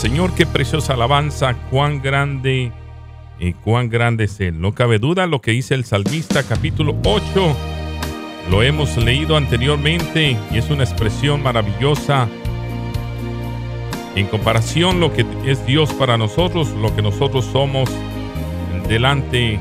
Señor, 0.00 0.34
qué 0.34 0.46
preciosa 0.46 0.94
alabanza, 0.94 1.54
cuán 1.68 2.00
grande 2.00 2.72
y 3.38 3.52
cuán 3.52 3.90
grande 3.90 4.24
es 4.24 4.40
Él. 4.40 4.58
No 4.58 4.72
cabe 4.72 4.98
duda 4.98 5.26
lo 5.26 5.42
que 5.42 5.50
dice 5.50 5.74
el 5.74 5.84
salmista 5.84 6.42
capítulo 6.42 6.96
8. 7.04 7.22
Lo 8.50 8.62
hemos 8.62 8.96
leído 8.96 9.36
anteriormente 9.36 10.38
y 10.50 10.56
es 10.56 10.70
una 10.70 10.84
expresión 10.84 11.42
maravillosa 11.42 12.28
en 14.16 14.26
comparación 14.28 15.00
lo 15.00 15.12
que 15.12 15.26
es 15.44 15.66
Dios 15.66 15.92
para 15.92 16.16
nosotros, 16.16 16.70
lo 16.70 16.96
que 16.96 17.02
nosotros 17.02 17.44
somos 17.44 17.90
delante 18.88 19.60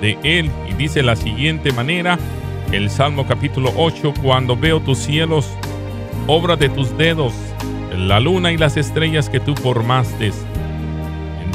de 0.00 0.16
Él. 0.22 0.52
Y 0.70 0.74
dice 0.74 1.02
la 1.02 1.16
siguiente 1.16 1.72
manera, 1.72 2.16
el 2.70 2.90
Salmo 2.90 3.26
capítulo 3.26 3.72
8, 3.76 4.14
cuando 4.22 4.56
veo 4.56 4.78
tus 4.78 4.98
cielos, 4.98 5.50
obra 6.28 6.54
de 6.54 6.68
tus 6.68 6.96
dedos, 6.96 7.34
la 8.08 8.20
luna 8.20 8.52
y 8.52 8.56
las 8.56 8.76
estrellas 8.76 9.28
que 9.28 9.40
tú 9.40 9.54
formaste. 9.54 10.32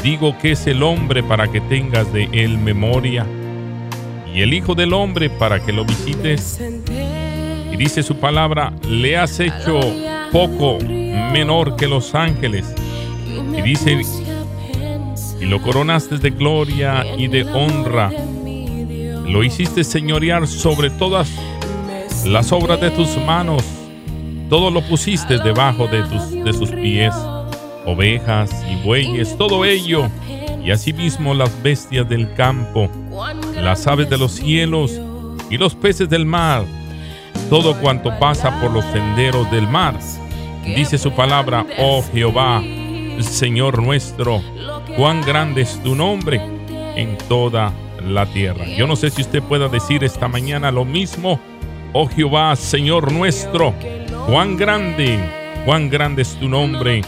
Digo 0.03 0.37
que 0.37 0.51
es 0.51 0.67
el 0.67 0.83
hombre 0.83 1.23
para 1.23 1.47
que 1.51 1.61
tengas 1.61 2.11
de 2.13 2.29
él 2.31 2.57
memoria, 2.57 3.25
y 4.35 4.41
el 4.41 4.53
Hijo 4.53 4.75
del 4.75 4.91
Hombre 4.91 5.29
para 5.29 5.61
que 5.61 5.71
lo 5.71 5.85
visites. 5.85 6.59
Y 7.71 7.77
dice 7.77 8.03
su 8.03 8.17
palabra, 8.17 8.73
le 8.87 9.17
has 9.17 9.39
hecho 9.39 9.79
poco 10.31 10.77
menor 10.81 11.77
que 11.77 11.87
los 11.87 12.13
ángeles. 12.13 12.65
Y 13.57 13.61
dice, 13.61 14.01
y 15.39 15.45
lo 15.45 15.61
coronaste 15.61 16.17
de 16.17 16.31
gloria 16.31 17.05
y 17.17 17.27
de 17.27 17.43
honra. 17.43 18.11
Lo 19.25 19.41
hiciste 19.41 19.85
señorear 19.85 20.47
sobre 20.47 20.89
todas 20.89 21.31
las 22.25 22.51
obras 22.51 22.81
de 22.81 22.91
tus 22.91 23.17
manos. 23.17 23.63
Todo 24.49 24.69
lo 24.71 24.81
pusiste 24.81 25.37
debajo 25.37 25.87
de, 25.87 26.03
tus, 26.03 26.31
de 26.31 26.53
sus 26.53 26.71
pies. 26.71 27.13
Ovejas 27.85 28.65
y 28.69 28.83
bueyes, 28.83 29.37
todo 29.37 29.65
ello. 29.65 30.09
Y 30.63 30.71
asimismo 30.71 31.33
las 31.33 31.61
bestias 31.61 32.09
del 32.09 32.33
campo 32.33 32.89
las 33.61 33.87
aves 33.87 34.09
de 34.09 34.17
los 34.17 34.33
cielos 34.33 34.99
y 35.49 35.57
los 35.57 35.75
peces 35.75 36.09
del 36.09 36.25
mar, 36.25 36.65
todo 37.49 37.79
cuanto 37.79 38.11
pasa 38.19 38.59
por 38.59 38.71
los 38.71 38.85
senderos 38.85 39.49
del 39.51 39.67
mar. 39.67 39.97
Dice 40.63 40.97
su 40.97 41.11
palabra, 41.11 41.65
oh 41.77 42.03
Jehová, 42.11 42.61
Señor 43.19 43.81
nuestro, 43.81 44.41
cuán 44.97 45.21
grande 45.21 45.61
es 45.61 45.81
tu 45.83 45.95
nombre 45.95 46.41
en 46.95 47.17
toda 47.29 47.71
la 48.03 48.25
tierra. 48.25 48.65
Yo 48.65 48.87
no 48.87 48.95
sé 48.95 49.09
si 49.09 49.21
usted 49.21 49.43
pueda 49.43 49.67
decir 49.67 50.03
esta 50.03 50.27
mañana 50.27 50.71
lo 50.71 50.85
mismo. 50.85 51.39
Oh 51.93 52.07
Jehová, 52.07 52.55
Señor 52.55 53.11
nuestro, 53.11 53.73
cuán 54.25 54.57
grande, 54.57 55.19
cuán 55.65 55.89
grande 55.89 56.23
es 56.23 56.35
tu 56.39 56.49
nombre 56.49 57.01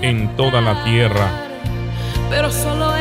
en 0.00 0.36
toda 0.36 0.60
la 0.60 0.84
tierra. 0.84 1.48
Pero 2.30 2.50
solo 2.50 2.96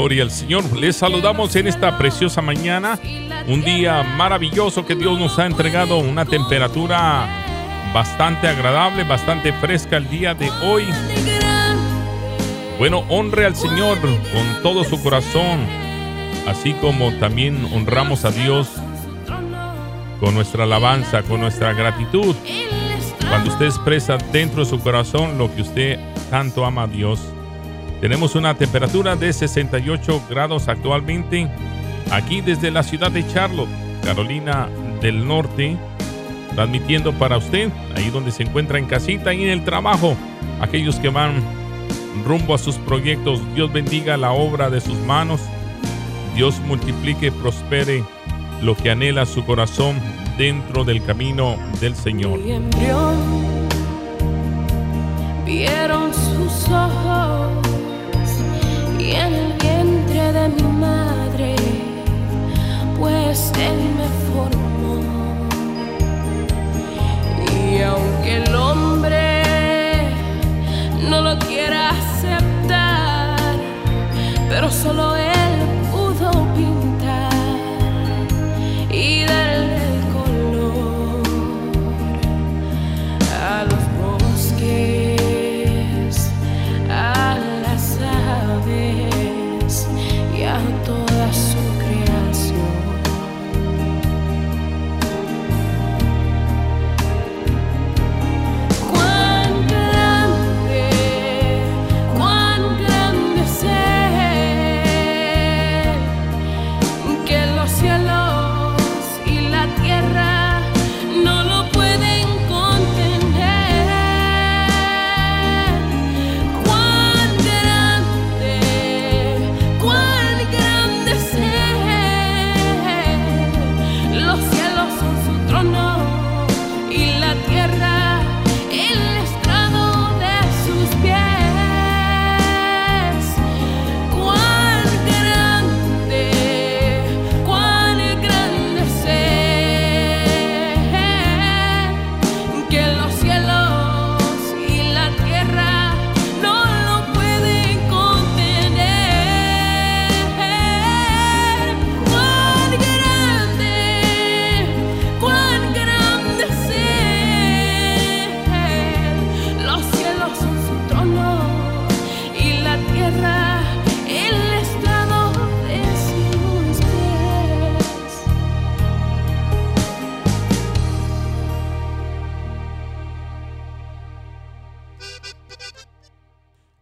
Gloria 0.00 0.22
al 0.22 0.30
Señor. 0.30 0.64
Les 0.78 0.96
saludamos 0.96 1.54
en 1.56 1.66
esta 1.66 1.98
preciosa 1.98 2.40
mañana. 2.40 2.98
Un 3.46 3.60
día 3.60 4.02
maravilloso 4.02 4.86
que 4.86 4.94
Dios 4.94 5.18
nos 5.18 5.38
ha 5.38 5.44
entregado. 5.44 5.98
Una 5.98 6.24
temperatura 6.24 7.28
bastante 7.92 8.48
agradable, 8.48 9.04
bastante 9.04 9.52
fresca 9.52 9.98
el 9.98 10.08
día 10.08 10.32
de 10.32 10.48
hoy. 10.64 10.86
Bueno, 12.78 13.04
honre 13.10 13.44
al 13.44 13.54
Señor 13.54 14.00
con 14.00 14.62
todo 14.62 14.84
su 14.84 15.02
corazón. 15.02 15.66
Así 16.46 16.72
como 16.72 17.12
también 17.18 17.68
honramos 17.74 18.24
a 18.24 18.30
Dios 18.30 18.68
con 20.18 20.32
nuestra 20.32 20.64
alabanza, 20.64 21.22
con 21.24 21.42
nuestra 21.42 21.74
gratitud. 21.74 22.34
Cuando 23.28 23.50
usted 23.50 23.66
expresa 23.66 24.16
dentro 24.32 24.64
de 24.64 24.70
su 24.70 24.80
corazón 24.80 25.36
lo 25.36 25.54
que 25.54 25.60
usted 25.60 26.00
tanto 26.30 26.64
ama 26.64 26.84
a 26.84 26.86
Dios. 26.86 27.20
Tenemos 28.00 28.34
una 28.34 28.54
temperatura 28.54 29.14
de 29.14 29.30
68 29.30 30.22
grados 30.30 30.68
actualmente 30.68 31.48
aquí 32.10 32.40
desde 32.40 32.70
la 32.70 32.82
ciudad 32.82 33.10
de 33.10 33.26
Charlotte, 33.28 33.68
Carolina 34.02 34.68
del 35.02 35.26
Norte, 35.26 35.76
transmitiendo 36.54 37.12
para 37.12 37.36
usted, 37.36 37.70
ahí 37.94 38.08
donde 38.10 38.30
se 38.30 38.44
encuentra 38.44 38.78
en 38.78 38.86
casita 38.86 39.34
y 39.34 39.44
en 39.44 39.50
el 39.50 39.64
trabajo, 39.64 40.16
aquellos 40.62 40.96
que 40.96 41.10
van 41.10 41.42
rumbo 42.26 42.54
a 42.54 42.58
sus 42.58 42.76
proyectos. 42.76 43.40
Dios 43.54 43.70
bendiga 43.70 44.16
la 44.16 44.32
obra 44.32 44.70
de 44.70 44.80
sus 44.80 44.98
manos. 45.00 45.40
Dios 46.34 46.58
multiplique 46.66 47.30
prospere 47.30 48.02
lo 48.62 48.76
que 48.76 48.90
anhela 48.90 49.26
su 49.26 49.44
corazón 49.44 49.96
dentro 50.38 50.84
del 50.84 51.04
camino 51.04 51.56
del 51.80 51.94
Señor. 51.94 52.40
Vieron 55.44 56.14
sus 56.14 56.68
ojos 56.68 57.79
y 59.10 59.14
en 59.14 59.34
el 59.34 59.52
vientre 59.54 60.32
de 60.32 60.48
mi 60.50 60.62
madre, 60.62 61.56
pues 62.98 63.52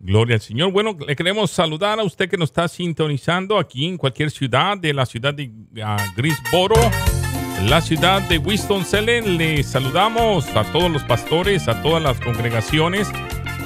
Gloria 0.01 0.37
al 0.37 0.41
Señor. 0.41 0.71
Bueno, 0.71 0.97
le 1.07 1.17
queremos 1.17 1.51
saludar 1.51 1.99
a 1.99 2.05
usted 2.05 2.29
que 2.29 2.37
nos 2.37 2.51
está 2.51 2.69
sintonizando 2.69 3.59
aquí 3.59 3.87
en 3.87 3.97
cualquier 3.97 4.31
ciudad 4.31 4.79
de 4.79 4.95
la 4.95 5.05
ciudad 5.07 5.35
de 5.35 5.51
ah, 5.83 6.13
Greensboro, 6.17 6.77
la 7.65 7.81
ciudad 7.81 8.23
de 8.23 8.39
Winston-Salem. 8.39 9.37
Le 9.37 9.63
saludamos 9.65 10.47
a 10.57 10.63
todos 10.71 10.91
los 10.91 11.03
pastores, 11.03 11.67
a 11.67 11.83
todas 11.83 12.01
las 12.01 12.21
congregaciones, 12.21 13.09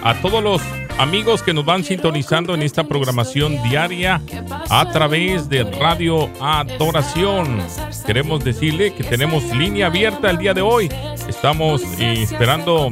a 0.02 0.14
todos 0.22 0.42
los 0.42 0.62
amigos 0.98 1.42
que 1.42 1.52
nos 1.52 1.64
van 1.64 1.84
sintonizando 1.84 2.54
en 2.54 2.62
esta 2.62 2.84
programación 2.84 3.62
diaria 3.62 4.22
a 4.70 4.90
través 4.90 5.48
de 5.50 5.64
Radio 5.64 6.30
Adoración. 6.40 7.58
Queremos 8.06 8.42
decirle 8.42 8.94
que 8.94 9.04
tenemos 9.04 9.44
línea 9.54 9.88
abierta 9.88 10.30
el 10.30 10.38
día 10.38 10.54
de 10.54 10.62
hoy. 10.62 10.88
Estamos 11.28 11.82
eh, 11.98 12.22
esperando 12.22 12.90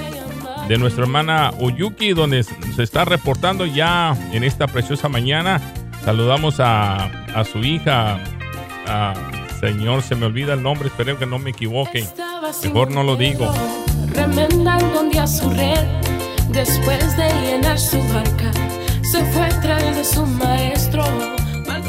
de 0.68 0.78
nuestra 0.78 1.04
hermana 1.04 1.52
Oyuki, 1.60 2.14
donde 2.14 2.44
se 2.44 2.84
está 2.84 3.06
reportando 3.06 3.66
ya 3.66 4.16
en 4.32 4.44
esta 4.44 4.68
preciosa 4.68 5.10
mañana. 5.10 5.60
Saludamos 6.04 6.60
a, 6.60 7.06
a 7.06 7.46
su 7.46 7.60
hija, 7.60 8.20
a, 8.86 9.14
señor, 9.60 10.02
se 10.02 10.16
me 10.16 10.26
olvida 10.26 10.54
el 10.54 10.64
nombre, 10.64 10.90
espero 10.90 11.18
que 11.18 11.26
no 11.26 11.40
me 11.40 11.52
equivoque. 11.52 12.06
Mejor 12.64 12.92
no 12.92 13.04
lo 13.04 13.16
digo. 13.16 13.50
Remendando 14.14 15.02
un 15.02 15.10
día 15.10 15.26
su 15.28 15.50
red, 15.50 15.86
después 16.50 17.16
de 17.18 17.30
llenar 17.42 17.80
su 17.80 17.98
barca, 18.14 18.52
se 19.04 19.24
fue 19.32 19.48
tras 19.62 19.96
de 19.96 20.04
su 20.04 20.26
maestro. 20.26 21.04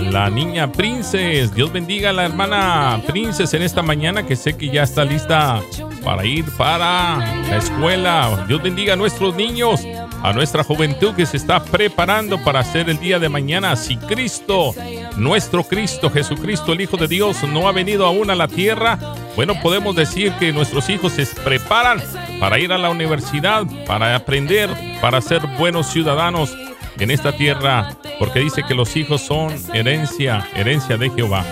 La 0.00 0.31
niña 0.31 0.71
Princes, 0.71 1.55
Dios 1.55 1.73
bendiga 1.73 2.11
a 2.11 2.12
la 2.12 2.25
hermana 2.25 3.02
Princes 3.07 3.52
en 3.52 3.62
esta 3.62 3.83
mañana 3.83 4.25
que 4.25 4.37
sé 4.37 4.57
que 4.57 4.71
ya 4.71 4.85
está 4.85 5.05
lista 5.05 5.61
para 6.05 6.25
ir 6.25 6.45
para 6.57 7.17
la 7.19 7.57
escuela. 7.57 8.45
Dios 8.47 8.62
bendiga 8.62 8.95
a 8.95 8.97
nuestros 8.97 9.35
niños, 9.35 9.83
a 10.23 10.33
nuestra 10.33 10.62
juventud 10.62 11.14
que 11.14 11.26
se 11.26 11.37
está 11.37 11.62
preparando 11.62 12.43
para 12.43 12.61
hacer 12.61 12.88
el 12.88 12.99
día 12.99 13.19
de 13.19 13.28
mañana. 13.28 13.76
Si 13.76 13.97
Cristo, 13.97 14.75
nuestro 15.17 15.64
Cristo, 15.64 16.11
Jesucristo, 16.11 16.73
el 16.73 16.81
Hijo 16.81 16.97
de 16.97 17.09
Dios, 17.09 17.43
no 17.43 17.69
ha 17.69 17.73
venido 17.73 18.07
aún 18.07 18.31
a 18.31 18.35
la 18.35 18.49
tierra, 18.49 18.99
bueno, 19.37 19.61
podemos 19.61 19.95
decir 19.97 20.33
que 20.38 20.52
nuestros 20.52 20.88
hijos 20.88 21.12
se 21.12 21.26
preparan 21.26 22.00
para 22.40 22.59
ir 22.59 22.73
a 22.73 22.78
la 22.78 22.90
universidad, 22.90 23.64
para 23.87 24.14
aprender, 24.14 24.71
para 25.00 25.21
ser 25.21 25.47
buenos 25.59 25.88
ciudadanos 25.88 26.57
en 27.00 27.11
esta 27.11 27.33
tierra, 27.33 27.97
porque 28.19 28.40
dice 28.40 28.62
que 28.67 28.75
los 28.75 28.97
hijos 28.97 29.21
son 29.21 29.55
herencia, 29.73 30.47
herencia 30.55 30.97
de 30.97 31.11
Jehová. 31.11 31.45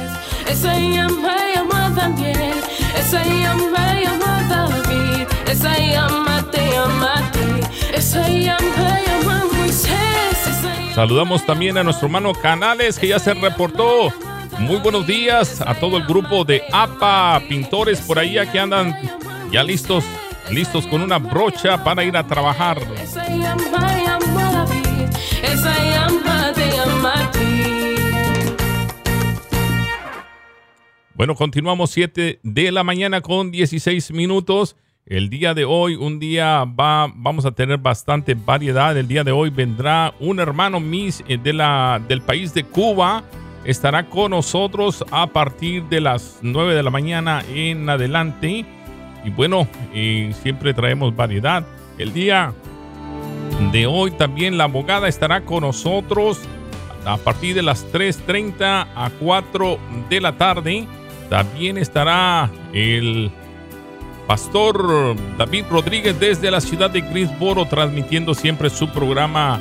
Saludamos 10.94 11.44
también 11.44 11.76
a 11.76 11.84
nuestro 11.84 12.06
hermano 12.06 12.32
Canales 12.32 12.98
que 12.98 13.08
ya 13.08 13.18
se 13.18 13.34
reportó. 13.34 14.10
Muy 14.58 14.78
buenos 14.78 15.06
días 15.06 15.60
a 15.60 15.74
todo 15.74 15.98
el 15.98 16.06
grupo 16.06 16.42
de 16.42 16.62
APA, 16.72 17.42
pintores 17.48 18.00
por 18.00 18.18
ahí 18.18 18.38
que 18.50 18.58
andan 18.58 18.96
ya 19.52 19.62
listos, 19.62 20.04
listos 20.50 20.86
con 20.86 21.02
una 21.02 21.18
brocha 21.18 21.84
para 21.84 22.02
ir 22.02 22.16
a 22.16 22.26
trabajar. 22.26 22.78
Bueno, 31.16 31.34
continuamos 31.34 31.90
7 31.92 32.40
de 32.42 32.72
la 32.72 32.84
mañana 32.84 33.22
con 33.22 33.50
16 33.50 34.12
minutos. 34.12 34.76
El 35.06 35.30
día 35.30 35.54
de 35.54 35.64
hoy, 35.64 35.94
un 35.94 36.18
día 36.18 36.64
va, 36.64 37.10
vamos 37.14 37.46
a 37.46 37.52
tener 37.52 37.78
bastante 37.78 38.34
variedad. 38.34 38.94
El 38.94 39.08
día 39.08 39.24
de 39.24 39.32
hoy 39.32 39.48
vendrá 39.48 40.12
un 40.20 40.40
hermano 40.40 40.78
Miss 40.78 41.24
eh, 41.26 41.38
de 41.38 41.54
la, 41.54 42.02
del 42.06 42.20
país 42.20 42.52
de 42.52 42.64
Cuba. 42.64 43.24
Estará 43.64 44.10
con 44.10 44.32
nosotros 44.32 45.04
a 45.10 45.26
partir 45.28 45.84
de 45.84 46.02
las 46.02 46.40
9 46.42 46.74
de 46.74 46.82
la 46.82 46.90
mañana 46.90 47.42
en 47.48 47.88
adelante. 47.88 48.66
Y 49.24 49.30
bueno, 49.30 49.66
eh, 49.94 50.34
siempre 50.42 50.74
traemos 50.74 51.16
variedad. 51.16 51.66
El 51.96 52.12
día 52.12 52.52
de 53.72 53.86
hoy. 53.86 54.10
También 54.10 54.58
la 54.58 54.64
abogada 54.64 55.08
estará 55.08 55.44
con 55.44 55.62
nosotros 55.62 56.40
a 57.04 57.16
partir 57.16 57.54
de 57.54 57.62
las 57.62 57.86
3.30 57.92 58.86
a 58.94 59.10
4 59.20 59.78
de 60.08 60.20
la 60.20 60.32
tarde. 60.36 60.86
También 61.30 61.78
estará 61.78 62.50
el 62.72 63.30
pastor 64.26 65.16
David 65.38 65.64
Rodríguez 65.70 66.18
desde 66.18 66.50
la 66.50 66.60
ciudad 66.60 66.90
de 66.90 67.00
Greensboro 67.00 67.66
transmitiendo 67.66 68.34
siempre 68.34 68.70
su 68.70 68.88
programa 68.88 69.60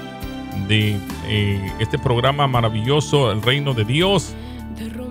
de 0.68 0.98
eh, 1.28 1.72
este 1.80 2.00
programa 2.00 2.48
maravilloso 2.48 3.32
El 3.32 3.42
Reino 3.42 3.74
de 3.74 3.86
Dios 3.86 4.34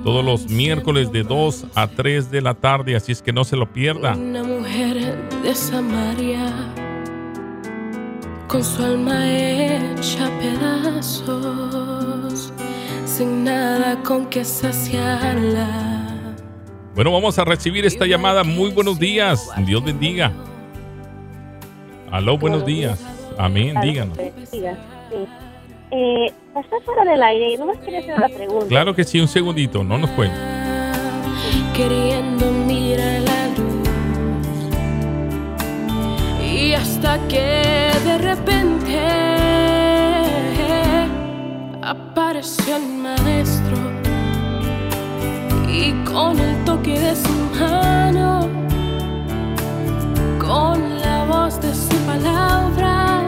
todos 0.05 0.23
los 0.23 0.51
miércoles 0.51 1.11
de 1.11 1.23
2 1.23 1.67
a 1.75 1.87
3 1.87 2.31
de 2.31 2.43
la 2.43 2.55
tarde. 2.55 2.95
Así 2.95 3.11
es 3.11 3.23
que 3.23 3.33
no 3.33 3.45
se 3.45 3.57
lo 3.57 3.73
pierda. 3.73 4.15
Una 4.15 4.45
mujer 4.45 5.17
de 5.43 5.55
Samaria 5.55 6.53
con 8.49 8.63
su 8.63 8.83
alma 8.83 9.31
hecha 9.31 10.31
pedazos, 10.39 11.23
sin 13.05 13.45
nada 13.45 14.03
con 14.03 14.27
que 14.27 14.45
saciarla. 14.45 16.35
bueno 16.95 17.13
vamos 17.13 17.39
a 17.39 17.45
recibir 17.45 17.87
esta 17.87 18.07
llamada. 18.07 18.45
Muy 18.45 18.71
buenos 18.71 18.99
días. 18.99 19.49
Dios 19.67 19.83
bendiga. 19.85 20.33
Aló 22.11 22.39
buenos 22.39 22.65
días. 22.65 23.05
amén 23.39 23.75
díganos. 23.83 24.19
Eh, 25.91 26.33
está 26.57 26.77
fuera 26.85 27.05
del 27.05 27.23
aire 27.23 27.53
y 27.53 27.57
no 27.57 27.67
me 27.67 27.79
quería 27.81 28.01
hacer 28.01 28.15
una 28.17 28.29
pregunta. 28.29 28.67
claro 28.67 28.95
que 28.95 29.05
sí 29.05 29.21
un 29.21 29.29
segundito 29.29 29.85
no 29.85 29.99
nos 29.99 30.11
cuente. 30.11 30.37
Queriendo 31.75 32.51
mirar 32.51 33.24
hasta 36.85 37.19
que 37.29 37.91
de 38.05 38.19
repente 38.19 39.01
apareció 41.81 42.77
el 42.77 42.87
maestro. 43.07 43.77
Y 45.67 45.93
con 46.05 46.39
el 46.39 46.63
toque 46.65 47.01
de 47.07 47.17
su 47.17 47.35
mano, 47.59 48.49
con 50.39 51.01
la 51.01 51.25
voz 51.25 51.59
de 51.63 51.75
su 51.75 51.97
palabra, 52.11 53.23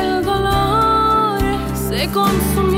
el 0.00 0.24
dolor 0.24 1.40
se 1.88 2.08
consumió 2.12 2.73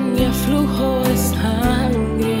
tenía 0.00 0.32
flujo 0.32 1.02
de 1.04 1.16
sangre 1.16 2.36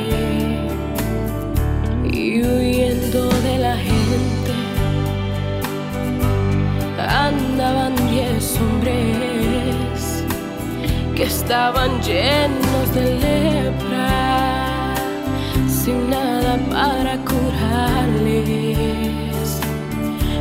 y 2.12 2.42
huyendo 2.42 3.28
de 3.28 3.58
la 3.58 3.76
gente 3.76 4.52
andaban 6.98 7.94
diez 8.10 8.58
hombres 8.58 10.24
que 11.14 11.24
estaban 11.24 12.00
llenos 12.02 12.94
de 12.94 13.14
lepra, 13.24 14.94
sin 15.68 16.08
nada 16.08 16.58
para 16.70 17.18
curarles. 17.18 18.40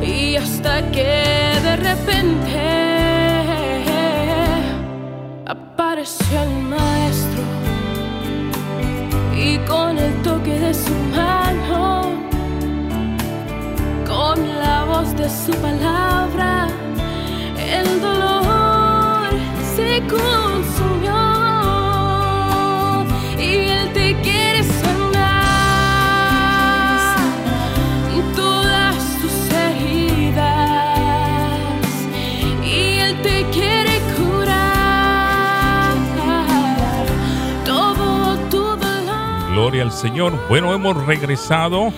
Y 0.01 0.35
hasta 0.37 0.89
que 0.91 1.59
de 1.63 1.75
repente 1.75 2.88
apareció 5.89 6.43
el 6.43 6.51
maestro 6.65 7.41
y 9.35 9.57
con 9.67 9.97
el 9.97 10.13
toque 10.21 10.59
de 10.59 10.71
su 10.71 10.93
mano, 11.15 12.03
con 14.05 14.37
la 14.59 14.83
voz 14.83 15.15
de 15.17 15.27
su 15.27 15.51
palabra. 15.53 16.67
El 17.57 18.01
dolor 18.01 19.29
se 19.75 19.99
consumió 20.01 20.78
Gloria 39.69 39.83
al 39.83 39.91
Señor. 39.91 40.33
Bueno, 40.49 40.73
hemos 40.73 41.05
regresado. 41.05 41.93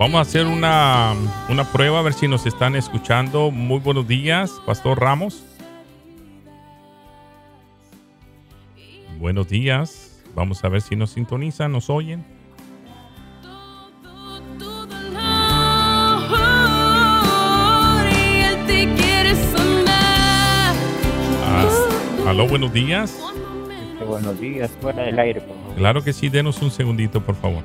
Vamos 0.00 0.18
a 0.18 0.20
hacer 0.22 0.46
una, 0.46 1.14
una 1.48 1.62
prueba 1.62 2.00
a 2.00 2.02
ver 2.02 2.12
si 2.12 2.26
nos 2.26 2.44
están 2.44 2.74
escuchando. 2.74 3.52
Muy 3.52 3.78
buenos 3.78 4.08
días, 4.08 4.60
Pastor 4.66 4.98
Ramos. 4.98 5.44
Buenos 9.20 9.46
días. 9.46 10.24
Vamos 10.34 10.64
a 10.64 10.68
ver 10.68 10.80
si 10.80 10.96
nos 10.96 11.10
sintonizan, 11.10 11.70
nos 11.70 11.88
oyen. 11.88 12.24
Ah, 21.46 21.70
aló, 22.26 22.48
buenos 22.48 22.72
días. 22.72 23.16
Buenos 24.04 24.40
días, 24.40 24.72
fuera 24.80 25.04
del 25.04 25.16
aire. 25.16 25.63
Claro 25.76 26.02
que 26.02 26.12
sí, 26.12 26.28
denos 26.28 26.62
un 26.62 26.70
segundito, 26.70 27.20
por 27.20 27.34
favor. 27.34 27.64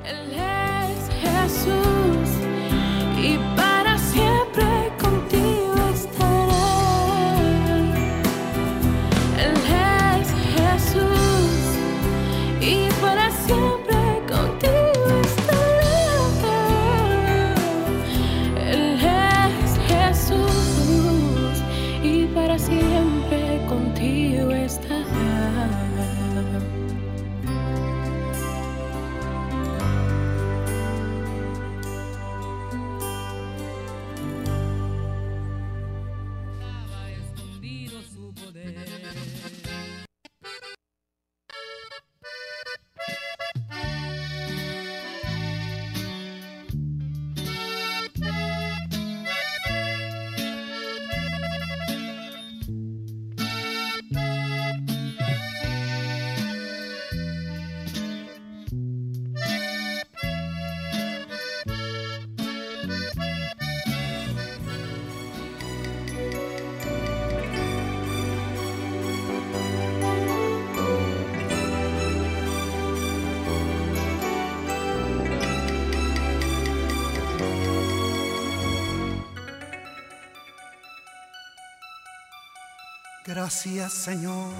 Gracias 83.42 83.94
Señor 83.94 84.52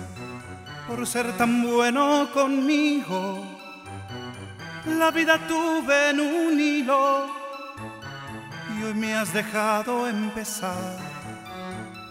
por 0.88 1.06
ser 1.06 1.36
tan 1.36 1.70
bueno 1.70 2.30
conmigo. 2.32 3.44
La 4.86 5.10
vida 5.10 5.38
tuve 5.46 6.08
en 6.08 6.20
un 6.20 6.58
hilo 6.58 7.26
y 8.74 8.82
hoy 8.82 8.94
me 8.94 9.14
has 9.14 9.34
dejado 9.34 10.08
empezar 10.08 10.96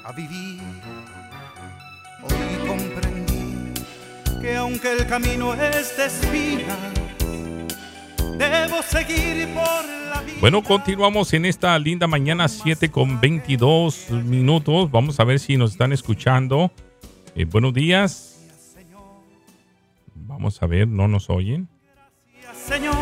a 0.05 0.11
vivir. 0.11 0.61
Hoy 2.21 2.67
comprendí 2.67 3.73
que 4.39 4.55
aunque 4.55 4.91
el 4.91 5.07
camino 5.07 5.55
es 5.55 5.97
de 5.97 6.05
espina, 6.05 6.77
debo 8.37 8.83
seguir 8.83 9.51
por. 9.55 9.98
Bueno, 10.39 10.63
continuamos 10.63 11.33
en 11.33 11.43
esta 11.43 11.77
linda 11.77 12.07
mañana, 12.07 12.47
7 12.47 12.89
con 12.89 13.19
22 13.19 14.09
minutos. 14.09 14.89
Vamos 14.89 15.19
a 15.19 15.25
ver 15.25 15.37
si 15.37 15.57
nos 15.57 15.71
están 15.71 15.91
escuchando. 15.91 16.71
Eh, 17.35 17.43
buenos 17.43 17.73
días. 17.73 18.39
Vamos 20.15 20.63
a 20.63 20.65
ver, 20.65 20.87
no 20.87 21.09
nos 21.09 21.29
oyen. 21.29 21.67
Gracias, 22.41 22.67
Señor, 22.67 22.95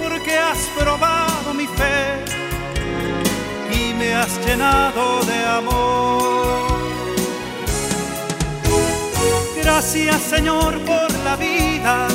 porque 0.00 0.36
has 0.36 0.58
probado 0.78 1.52
mi 1.52 1.66
fe 1.66 2.24
y 3.74 3.94
me 3.94 4.14
has 4.14 4.46
llenado 4.46 5.24
de 5.24 5.44
amor. 5.46 6.62
Gracias, 9.60 10.22
Señor, 10.22 10.78
por 10.84 11.12
la 11.24 11.34
vida. 11.34 12.06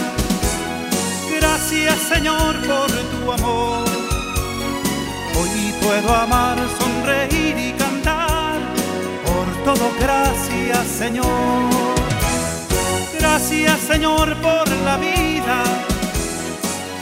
Gracias, 1.38 2.00
Señor, 2.00 2.56
por 2.66 2.90
tu 2.90 3.32
amor. 3.34 3.85
Hoy 5.40 5.74
puedo 5.82 6.14
amar, 6.14 6.58
sonreír 6.80 7.58
y 7.58 7.72
cantar. 7.74 8.60
Por 9.26 9.64
todo, 9.64 9.92
gracias, 10.00 10.88
Señor. 10.88 11.96
Gracias 13.38 13.80
Señor 13.82 14.34
por 14.38 14.68
la 14.86 14.98
vida. 14.98 15.64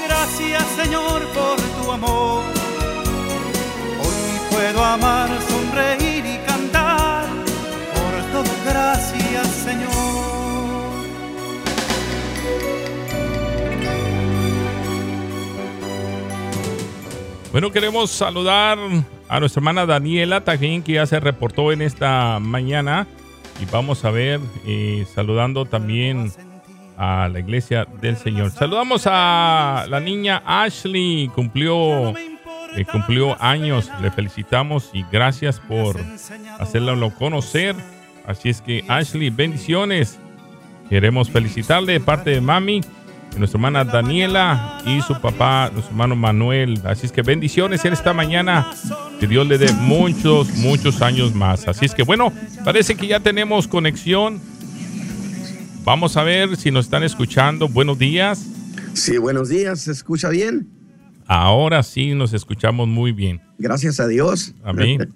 Gracias 0.08 0.64
Señor 0.76 1.22
por 1.28 1.62
tu 1.62 1.92
amor. 1.92 2.44
Hoy 4.02 4.40
puedo 4.50 4.84
amar, 4.84 5.30
sonreír 5.48 6.26
y 6.26 6.38
cantar. 6.48 7.26
Por 7.94 8.14
todo 8.32 8.52
gracias 8.66 9.48
Señor. 9.64 10.13
Bueno, 17.54 17.72
queremos 17.72 18.10
saludar 18.10 18.80
a 19.30 19.40
nuestra 19.40 19.60
hermana 19.60 19.86
Daniela 19.86 20.44
también, 20.44 20.82
que 20.82 20.94
ya 20.94 21.06
se 21.06 21.20
reportó 21.20 21.72
en 21.72 21.84
esta 21.84 22.40
mañana. 22.40 23.06
Y 23.62 23.66
vamos 23.72 24.04
a 24.06 24.10
ver, 24.10 24.40
eh, 24.66 25.06
saludando 25.14 25.66
también 25.66 26.32
a 26.98 27.30
la 27.32 27.40
iglesia 27.40 27.86
del 28.02 28.18
Señor. 28.18 28.50
Saludamos 28.50 29.04
a 29.06 29.86
la 29.88 30.00
niña 30.00 30.42
Ashley, 30.48 31.30
cumplió, 31.36 32.18
eh, 32.18 32.86
cumplió 32.92 33.40
años. 33.40 33.88
Le 34.02 34.10
felicitamos 34.10 34.90
y 34.92 35.06
gracias 35.12 35.60
por 35.60 35.96
hacerlo 36.58 37.14
conocer. 37.14 37.76
Así 38.26 38.50
es 38.50 38.62
que 38.64 38.84
Ashley, 38.88 39.30
bendiciones. 39.30 40.18
Queremos 40.90 41.30
felicitarle 41.30 41.94
de 41.94 42.00
parte 42.00 42.32
de 42.32 42.42
mami, 42.42 42.82
nuestra 43.38 43.58
hermana 43.58 43.84
Daniela 43.84 44.82
y 44.86 45.02
su 45.02 45.20
papá, 45.20 45.70
nuestro 45.72 45.92
hermano 45.92 46.16
Manuel. 46.16 46.82
Así 46.86 47.06
es 47.06 47.12
que 47.12 47.22
bendiciones 47.22 47.84
en 47.86 47.94
esta 47.94 48.14
mañana. 48.14 48.68
Que 49.20 49.28
Dios 49.28 49.48
le 49.48 49.58
dé 49.58 49.72
muchos, 49.74 50.50
muchos 50.58 51.02
años 51.02 51.34
más. 51.34 51.68
Así 51.68 51.86
es 51.86 51.94
que 51.94 52.04
bueno, 52.04 52.34
parece 52.64 52.96
que 52.96 53.08
ya 53.08 53.20
tenemos 53.20 53.68
conexión. 53.68 54.40
Vamos 55.84 56.18
a 56.18 56.24
ver 56.24 56.56
si 56.58 56.72
nos 56.72 56.86
están 56.86 57.04
escuchando. 57.04 57.68
Buenos 57.68 57.98
días. 57.98 58.46
Sí, 58.94 59.18
buenos 59.18 59.50
días, 59.50 59.82
¿se 59.82 59.92
escucha 59.92 60.30
bien? 60.30 60.70
Ahora 61.26 61.84
sí 61.84 62.14
nos 62.14 62.34
escuchamos 62.34 62.88
muy 62.88 63.12
bien. 63.12 63.42
Gracias 63.58 64.00
a 64.00 64.08
Dios. 64.08 64.54
Amén. 64.64 65.14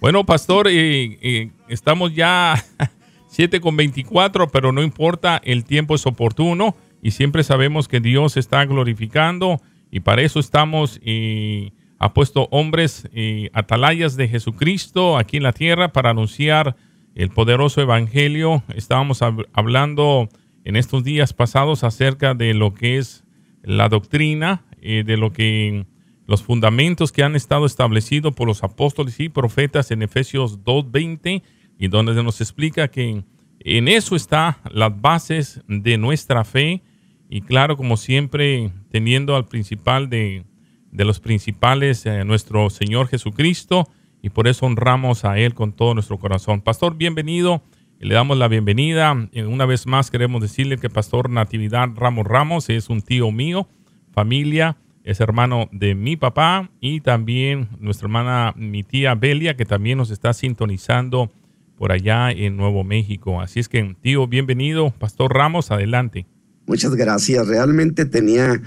Bueno, 0.00 0.24
pastor, 0.24 0.68
eh, 0.68 1.18
eh, 1.22 1.50
estamos 1.68 2.14
ya 2.14 2.62
7 3.28 3.60
con 3.60 3.76
24, 3.76 4.48
pero 4.48 4.72
no 4.72 4.82
importa, 4.82 5.40
el 5.44 5.64
tiempo 5.64 5.94
es 5.94 6.06
oportuno 6.06 6.76
y 7.06 7.12
siempre 7.12 7.44
sabemos 7.44 7.86
que 7.86 8.00
Dios 8.00 8.36
está 8.36 8.64
glorificando 8.64 9.60
y 9.92 10.00
para 10.00 10.22
eso 10.22 10.40
estamos 10.40 10.98
y 11.04 11.72
ha 12.00 12.12
puesto 12.12 12.48
hombres 12.50 13.08
y 13.14 13.48
atalayas 13.52 14.16
de 14.16 14.26
Jesucristo 14.26 15.16
aquí 15.16 15.36
en 15.36 15.44
la 15.44 15.52
tierra 15.52 15.92
para 15.92 16.10
anunciar 16.10 16.74
el 17.14 17.28
poderoso 17.30 17.80
evangelio. 17.80 18.64
Estábamos 18.74 19.22
hab- 19.22 19.46
hablando 19.52 20.28
en 20.64 20.74
estos 20.74 21.04
días 21.04 21.32
pasados 21.32 21.84
acerca 21.84 22.34
de 22.34 22.54
lo 22.54 22.74
que 22.74 22.98
es 22.98 23.22
la 23.62 23.88
doctrina, 23.88 24.64
de 24.82 25.16
lo 25.16 25.32
que 25.32 25.86
los 26.26 26.42
fundamentos 26.42 27.12
que 27.12 27.22
han 27.22 27.36
estado 27.36 27.66
establecidos 27.66 28.34
por 28.34 28.48
los 28.48 28.64
apóstoles 28.64 29.20
y 29.20 29.28
profetas 29.28 29.92
en 29.92 30.02
Efesios 30.02 30.64
2.20 30.64 31.42
y 31.78 31.86
donde 31.86 32.20
nos 32.24 32.40
explica 32.40 32.88
que 32.88 33.22
en 33.60 33.86
eso 33.88 34.16
está 34.16 34.58
las 34.72 35.00
bases 35.00 35.62
de 35.68 35.98
nuestra 35.98 36.44
fe 36.44 36.82
y 37.28 37.40
claro, 37.40 37.76
como 37.76 37.96
siempre, 37.96 38.70
teniendo 38.90 39.36
al 39.36 39.46
principal 39.46 40.08
de, 40.08 40.44
los 40.92 41.20
principales, 41.20 42.06
eh, 42.06 42.24
nuestro 42.24 42.70
Señor 42.70 43.08
Jesucristo, 43.08 43.88
y 44.22 44.30
por 44.30 44.48
eso 44.48 44.66
honramos 44.66 45.24
a 45.24 45.38
Él 45.38 45.54
con 45.54 45.72
todo 45.72 45.94
nuestro 45.94 46.18
corazón. 46.18 46.60
Pastor, 46.60 46.96
bienvenido. 46.96 47.62
Le 47.98 48.14
damos 48.14 48.36
la 48.36 48.48
bienvenida. 48.48 49.28
Eh, 49.32 49.44
una 49.44 49.66
vez 49.66 49.86
más 49.86 50.10
queremos 50.10 50.42
decirle 50.42 50.78
que 50.78 50.90
Pastor 50.90 51.30
Natividad 51.30 51.88
Ramos 51.94 52.26
Ramos 52.26 52.68
es 52.68 52.90
un 52.90 53.00
tío 53.02 53.30
mío, 53.30 53.68
familia, 54.12 54.76
es 55.02 55.20
hermano 55.20 55.68
de 55.72 55.94
mi 55.94 56.16
papá 56.16 56.70
y 56.80 57.00
también 57.00 57.68
nuestra 57.78 58.06
hermana, 58.06 58.52
mi 58.56 58.82
tía 58.82 59.14
Belia, 59.14 59.56
que 59.56 59.64
también 59.64 59.98
nos 59.98 60.10
está 60.10 60.32
sintonizando 60.32 61.30
por 61.76 61.92
allá 61.92 62.30
en 62.30 62.56
Nuevo 62.56 62.84
México. 62.84 63.40
Así 63.40 63.60
es 63.60 63.68
que, 63.68 63.94
tío, 64.00 64.26
bienvenido. 64.26 64.90
Pastor 64.90 65.32
Ramos, 65.32 65.70
adelante. 65.70 66.26
Muchas 66.66 66.96
gracias. 66.96 67.46
Realmente 67.46 68.04
tenía 68.04 68.60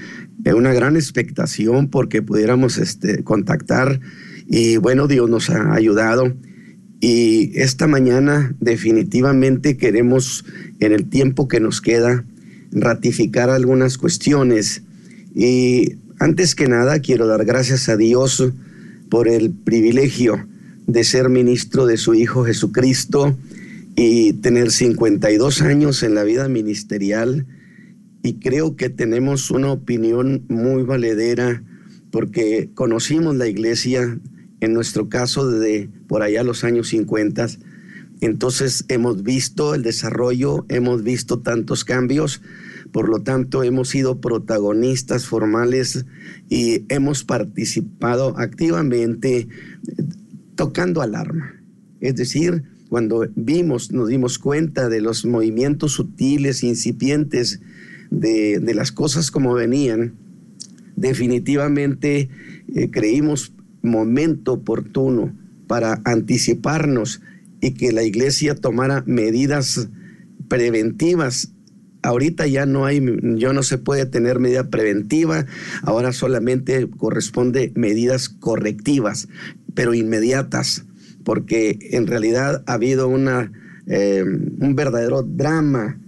eh, 0.46 0.54
una 0.54 0.74
gran 0.74 0.96
expectación 0.96 1.90
porque 1.90 2.22
pudiéramos 2.22 2.78
este, 2.78 3.24
contactar 3.24 4.00
y 4.48 4.78
bueno, 4.78 5.08
Dios 5.08 5.30
nos 5.30 5.50
ha 5.50 5.74
ayudado. 5.74 6.34
Y 7.02 7.52
esta 7.60 7.88
mañana 7.88 8.56
definitivamente 8.60 9.78
queremos, 9.78 10.46
en 10.80 10.92
el 10.92 11.10
tiempo 11.10 11.48
que 11.48 11.60
nos 11.60 11.82
queda, 11.82 12.26
ratificar 12.72 13.50
algunas 13.50 13.98
cuestiones. 13.98 14.82
Y 15.36 15.96
antes 16.20 16.56
que 16.56 16.68
nada, 16.68 17.00
quiero 17.00 17.28
dar 17.28 17.46
gracias 17.46 17.90
a 17.90 17.98
Dios 17.98 18.52
por 19.10 19.28
el 19.28 19.52
privilegio 19.52 20.48
de 20.88 21.04
ser 21.04 21.30
ministro 21.30 21.86
de 21.86 21.98
su 21.98 22.16
Hijo 22.16 22.46
Jesucristo 22.46 23.38
y 23.96 24.34
tener 24.34 24.72
52 24.72 25.62
años 25.62 26.04
en 26.04 26.16
la 26.16 26.24
vida 26.24 26.48
ministerial 26.48 27.46
y 28.24 28.36
creo 28.36 28.76
que 28.76 28.90
tenemos 28.90 29.52
una 29.52 29.72
opinión 29.72 30.46
muy 30.50 30.84
valedera 30.84 31.64
porque 32.12 32.70
conocimos 32.74 33.36
la 33.36 33.48
iglesia, 33.48 34.20
en 34.60 34.74
nuestro 34.74 35.10
caso, 35.10 35.50
de 35.50 35.90
por 36.08 36.22
allá 36.22 36.44
los 36.44 36.64
años 36.64 36.90
50. 36.90 37.48
Entonces 38.22 38.84
hemos 38.90 39.24
visto 39.24 39.76
el 39.76 39.84
desarrollo, 39.84 40.66
hemos 40.68 41.04
visto 41.04 41.40
tantos 41.40 41.86
cambios, 41.86 42.42
por 42.92 43.08
lo 43.08 43.22
tanto 43.22 43.64
hemos 43.64 43.90
sido 43.90 44.20
protagonistas 44.20 45.26
formales 45.26 46.06
y 46.50 46.84
hemos 46.90 47.24
participado 47.24 48.38
activamente 48.38 49.48
tocando 50.56 51.02
alarma. 51.02 51.54
Es 52.02 52.16
decir, 52.16 52.64
cuando 52.90 53.26
vimos, 53.36 53.92
nos 53.92 54.10
dimos 54.10 54.40
cuenta 54.40 54.90
de 54.90 55.00
los 55.00 55.26
movimientos 55.26 55.94
sutiles, 55.94 56.64
incipientes, 56.64 57.62
de, 58.10 58.74
las 58.74 58.92
cosas 58.92 59.32
como 59.32 59.54
venían, 59.54 60.14
definitivamente 60.96 62.30
eh, 62.76 62.90
creímos 62.92 63.54
momento 63.82 64.54
oportuno 64.54 65.34
para 65.68 66.02
anticiparnos 66.06 67.22
y 67.62 67.72
que 67.72 67.92
la 67.92 68.04
iglesia 68.04 68.56
tomara 68.56 69.04
medidas 69.06 69.90
preventivas. 70.48 71.54
Ahorita 72.02 72.48
ya 72.48 72.66
no 72.66 72.86
hay, 72.86 73.04
yo 73.36 73.54
no 73.54 73.62
se 73.62 73.78
puede 73.78 74.06
tener 74.06 74.40
medida 74.40 74.70
preventiva, 74.70 75.46
ahora 75.84 76.14
solamente 76.14 76.90
corresponde 76.90 77.74
medidas 77.76 78.30
correctivas, 78.30 79.28
pero 79.74 79.94
inmediatas, 79.94 80.86
porque 81.24 81.78
en 81.92 82.08
realidad 82.08 82.64
ha 82.68 82.74
habido 82.74 83.10
una, 83.10 83.52
eh, 83.88 84.24
un 84.24 84.76
verdadero 84.76 85.24
drama 85.24 86.00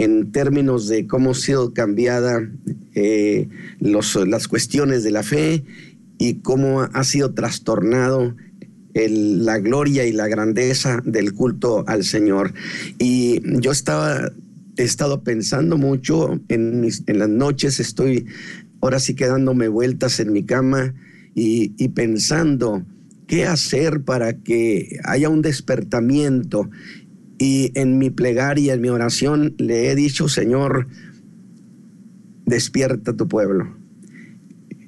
en 0.00 0.32
términos 0.32 0.88
de 0.88 1.06
cómo 1.06 1.32
ha 1.32 1.34
sido 1.34 1.74
cambiada 1.74 2.48
eh, 2.94 3.48
las 3.80 4.48
cuestiones 4.48 5.04
de 5.04 5.10
la 5.10 5.22
fe 5.22 5.62
y 6.16 6.36
cómo 6.36 6.80
ha 6.80 7.04
sido 7.04 7.34
trastornado 7.34 8.34
la 8.94 9.58
gloria 9.58 10.06
y 10.06 10.12
la 10.12 10.26
grandeza 10.26 11.02
del 11.04 11.34
culto 11.34 11.84
al 11.86 12.04
Señor. 12.04 12.54
Y 12.98 13.42
yo 13.60 13.72
estaba, 13.72 14.32
he 14.78 14.82
estado 14.82 15.22
pensando 15.22 15.76
mucho 15.76 16.40
en, 16.48 16.88
las 17.06 17.28
noches, 17.28 17.78
estoy 17.78 18.24
ahora 18.80 19.00
sí 19.00 19.14
quedándome 19.14 19.68
vueltas 19.68 20.18
en 20.18 20.32
mi 20.32 20.44
cama 20.44 20.94
y 21.34 21.88
pensando 21.88 22.84
qué 23.30 23.46
hacer 23.46 24.02
para 24.02 24.32
que 24.32 24.98
haya 25.04 25.28
un 25.28 25.40
despertamiento 25.40 26.68
y 27.40 27.72
en 27.74 27.96
mi 27.96 28.10
plegaria, 28.10 28.74
en 28.74 28.82
mi 28.82 28.90
oración, 28.90 29.54
le 29.56 29.90
he 29.90 29.94
dicho, 29.94 30.28
Señor, 30.28 30.88
despierta 32.44 33.16
tu 33.16 33.28
pueblo. 33.28 33.74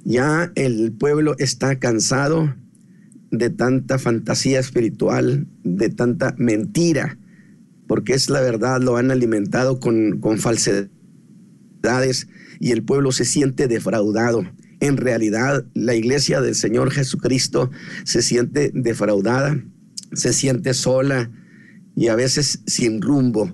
Ya 0.05 0.53
el 0.55 0.93
pueblo 0.93 1.35
está 1.39 1.79
cansado 1.79 2.55
de 3.31 3.49
tanta 3.49 3.99
fantasía 3.99 4.61
espiritual, 4.61 5.47
de 5.65 5.89
tanta 5.89 6.35
mentira, 6.37 7.17
porque 7.87 8.13
es 8.13 8.29
la 8.29 8.43
verdad, 8.43 8.83
lo 8.83 8.99
han 8.99 9.11
alimentado 9.11 9.81
con, 9.81 10.21
con 10.21 10.37
falsedades 10.37 10.91
y 12.61 12.73
el 12.73 12.83
pueblo 12.83 13.13
se 13.13 13.25
siente 13.25 13.67
defraudado. 13.67 14.45
En 14.81 14.99
realidad, 14.99 15.65
la 15.73 15.95
iglesia 15.95 16.43
del 16.43 16.55
Señor 16.55 16.91
Jesucristo 16.91 17.71
se 18.05 18.21
siente 18.21 18.71
defraudada, 18.75 19.59
se 20.13 20.35
siente 20.35 20.75
sola, 20.75 21.31
y 21.95 22.09
a 22.09 22.17
veces 22.17 22.63
sin 22.67 23.03
rumbo, 23.03 23.53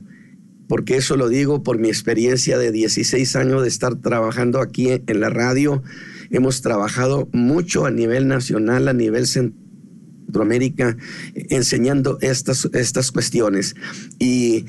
porque 0.68 0.96
eso 0.96 1.16
lo 1.16 1.28
digo 1.28 1.62
por 1.62 1.78
mi 1.78 1.88
experiencia 1.88 2.58
de 2.58 2.72
16 2.72 3.36
años 3.36 3.62
de 3.62 3.68
estar 3.68 3.96
trabajando 3.96 4.60
aquí 4.60 4.88
en 4.90 5.20
la 5.20 5.30
radio. 5.30 5.82
Hemos 6.30 6.60
trabajado 6.60 7.28
mucho 7.32 7.86
a 7.86 7.90
nivel 7.90 8.28
nacional, 8.28 8.86
a 8.86 8.92
nivel 8.92 9.26
Centroamérica, 9.26 10.96
enseñando 11.34 12.18
estas, 12.20 12.68
estas 12.74 13.10
cuestiones. 13.10 13.74
Y 14.18 14.66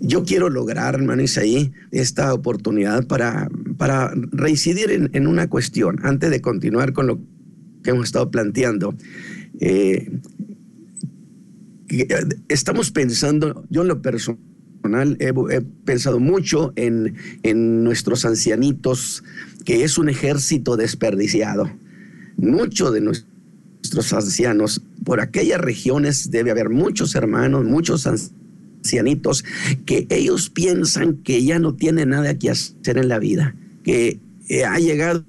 yo 0.00 0.24
quiero 0.24 0.50
lograr, 0.50 0.94
hermano 0.94 1.22
Isaí, 1.22 1.72
esta 1.90 2.34
oportunidad 2.34 3.06
para, 3.06 3.48
para 3.78 4.12
reincidir 4.14 4.90
en, 4.90 5.10
en, 5.14 5.26
una 5.26 5.48
cuestión, 5.48 6.00
antes 6.02 6.30
de 6.30 6.42
continuar 6.42 6.92
con 6.92 7.06
lo 7.06 7.18
que 7.82 7.90
hemos 7.90 8.06
estado 8.06 8.30
planteando. 8.30 8.94
Eh, 9.60 10.10
estamos 12.48 12.90
pensando, 12.90 13.64
yo 13.70 13.82
en 13.82 13.88
lo 13.88 14.02
personal 14.02 14.38
he, 15.18 15.60
pensado 15.84 16.20
mucho 16.20 16.72
en, 16.76 17.14
en, 17.42 17.84
nuestros 17.84 18.24
ancianitos, 18.24 19.24
que 19.64 19.84
es 19.84 19.98
un 19.98 20.08
ejército 20.08 20.76
desperdiciado. 20.76 21.70
Muchos 22.36 22.92
de 22.92 23.00
nuestros 23.00 24.12
ancianos, 24.12 24.82
por 25.04 25.20
aquellas 25.20 25.60
regiones 25.60 26.30
debe 26.30 26.50
haber 26.50 26.70
muchos 26.70 27.14
hermanos, 27.14 27.64
muchos 27.64 28.06
ancianitos, 28.06 29.44
que 29.86 30.06
ellos 30.10 30.50
piensan 30.50 31.16
que 31.18 31.44
ya 31.44 31.58
no 31.58 31.74
tienen 31.74 32.10
nada 32.10 32.38
que 32.38 32.50
hacer 32.50 32.98
en 32.98 33.08
la 33.08 33.18
vida, 33.18 33.54
que 33.82 34.20
eh, 34.48 34.64
ha 34.64 34.78
llegado 34.78 35.24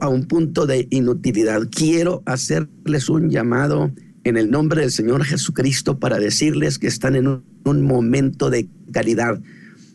a 0.00 0.08
un 0.08 0.26
punto 0.26 0.66
de 0.66 0.86
inutilidad. 0.90 1.68
Quiero 1.70 2.22
hacerles 2.26 3.08
un 3.08 3.30
llamado 3.30 3.92
en 4.26 4.36
el 4.36 4.50
nombre 4.50 4.80
del 4.80 4.90
Señor 4.90 5.24
Jesucristo 5.24 6.00
para 6.00 6.18
decirles 6.18 6.80
que 6.80 6.88
están 6.88 7.14
en 7.14 7.28
un, 7.28 7.82
momento 7.82 8.50
de 8.50 8.68
calidad, 8.90 9.40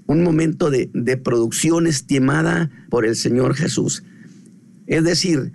un 0.07 0.23
momento 0.23 0.69
de, 0.71 0.89
de 0.93 1.17
producción 1.17 1.85
estimada 1.85 2.71
por 2.89 3.05
el 3.05 3.17
Señor 3.17 3.55
Jesús. 3.55 4.05
Es 4.87 5.03
decir, 5.03 5.51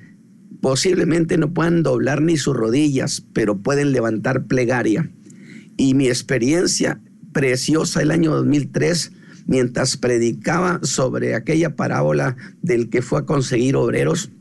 posiblemente 0.61 1.39
no 1.39 1.55
puedan 1.55 1.83
doblar 1.83 2.21
ni 2.21 2.37
sus 2.37 2.55
rodillas, 2.55 3.25
pero 3.33 3.57
pueden 3.63 3.93
levantar 3.93 4.45
plegaria. 4.45 5.11
Y 5.79 5.95
mi 5.95 6.09
experiencia 6.09 7.01
preciosa 7.33 8.03
el 8.03 8.11
año 8.11 8.35
2003, 8.35 9.11
mientras 9.47 9.97
predicaba 9.97 10.81
sobre 10.83 11.35
aquella 11.35 11.77
parábola 11.77 12.37
del 12.61 12.91
que 12.91 13.01
fue 13.01 13.21
a 13.21 13.25
conseguir 13.25 13.75
obreros, 13.77 14.33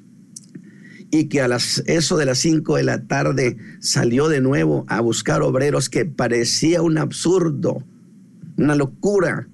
y 1.11 1.25
que 1.25 1.41
a 1.41 1.47
las, 1.47 1.83
eso 1.85 2.17
de 2.17 2.25
las 2.25 2.39
5 2.39 2.77
de 2.77 2.83
la 2.83 3.03
tarde 3.07 3.57
salió 3.79 4.27
de 4.27 4.41
nuevo 4.41 4.85
a 4.87 5.01
buscar 5.01 5.41
obreros 5.41 5.89
que 5.89 6.05
parecía 6.05 6.81
un 6.81 6.97
absurdo, 6.97 7.83
una 8.57 8.75
locura, 8.75 9.47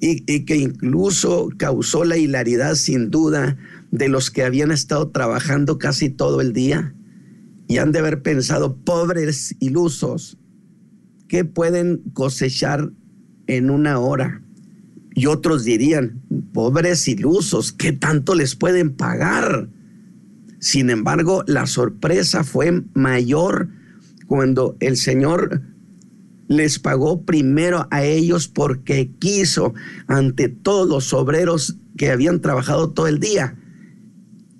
y, 0.00 0.22
y 0.32 0.44
que 0.44 0.56
incluso 0.56 1.48
causó 1.56 2.04
la 2.04 2.16
hilaridad 2.16 2.76
sin 2.76 3.10
duda 3.10 3.56
de 3.90 4.08
los 4.08 4.30
que 4.30 4.44
habían 4.44 4.70
estado 4.70 5.08
trabajando 5.08 5.78
casi 5.78 6.08
todo 6.08 6.40
el 6.40 6.52
día 6.52 6.94
y 7.68 7.78
han 7.78 7.92
de 7.92 7.98
haber 7.98 8.22
pensado, 8.22 8.76
pobres 8.76 9.54
ilusos, 9.60 10.38
¿qué 11.28 11.44
pueden 11.44 12.00
cosechar 12.14 12.90
en 13.46 13.70
una 13.70 13.98
hora? 13.98 14.42
Y 15.14 15.26
otros 15.26 15.64
dirían, 15.64 16.22
pobres 16.54 17.06
ilusos, 17.08 17.72
¿qué 17.72 17.92
tanto 17.92 18.34
les 18.34 18.54
pueden 18.56 18.94
pagar? 18.94 19.68
Sin 20.60 20.90
embargo, 20.90 21.44
la 21.46 21.66
sorpresa 21.66 22.44
fue 22.44 22.82
mayor 22.94 23.68
cuando 24.26 24.76
el 24.80 24.96
Señor 24.96 25.62
les 26.48 26.78
pagó 26.78 27.22
primero 27.22 27.86
a 27.90 28.04
ellos 28.04 28.48
porque 28.48 29.10
quiso 29.18 29.74
ante 30.06 30.48
todos 30.48 30.88
los 30.88 31.12
obreros 31.12 31.76
que 31.96 32.10
habían 32.10 32.40
trabajado 32.40 32.90
todo 32.90 33.06
el 33.06 33.20
día. 33.20 33.56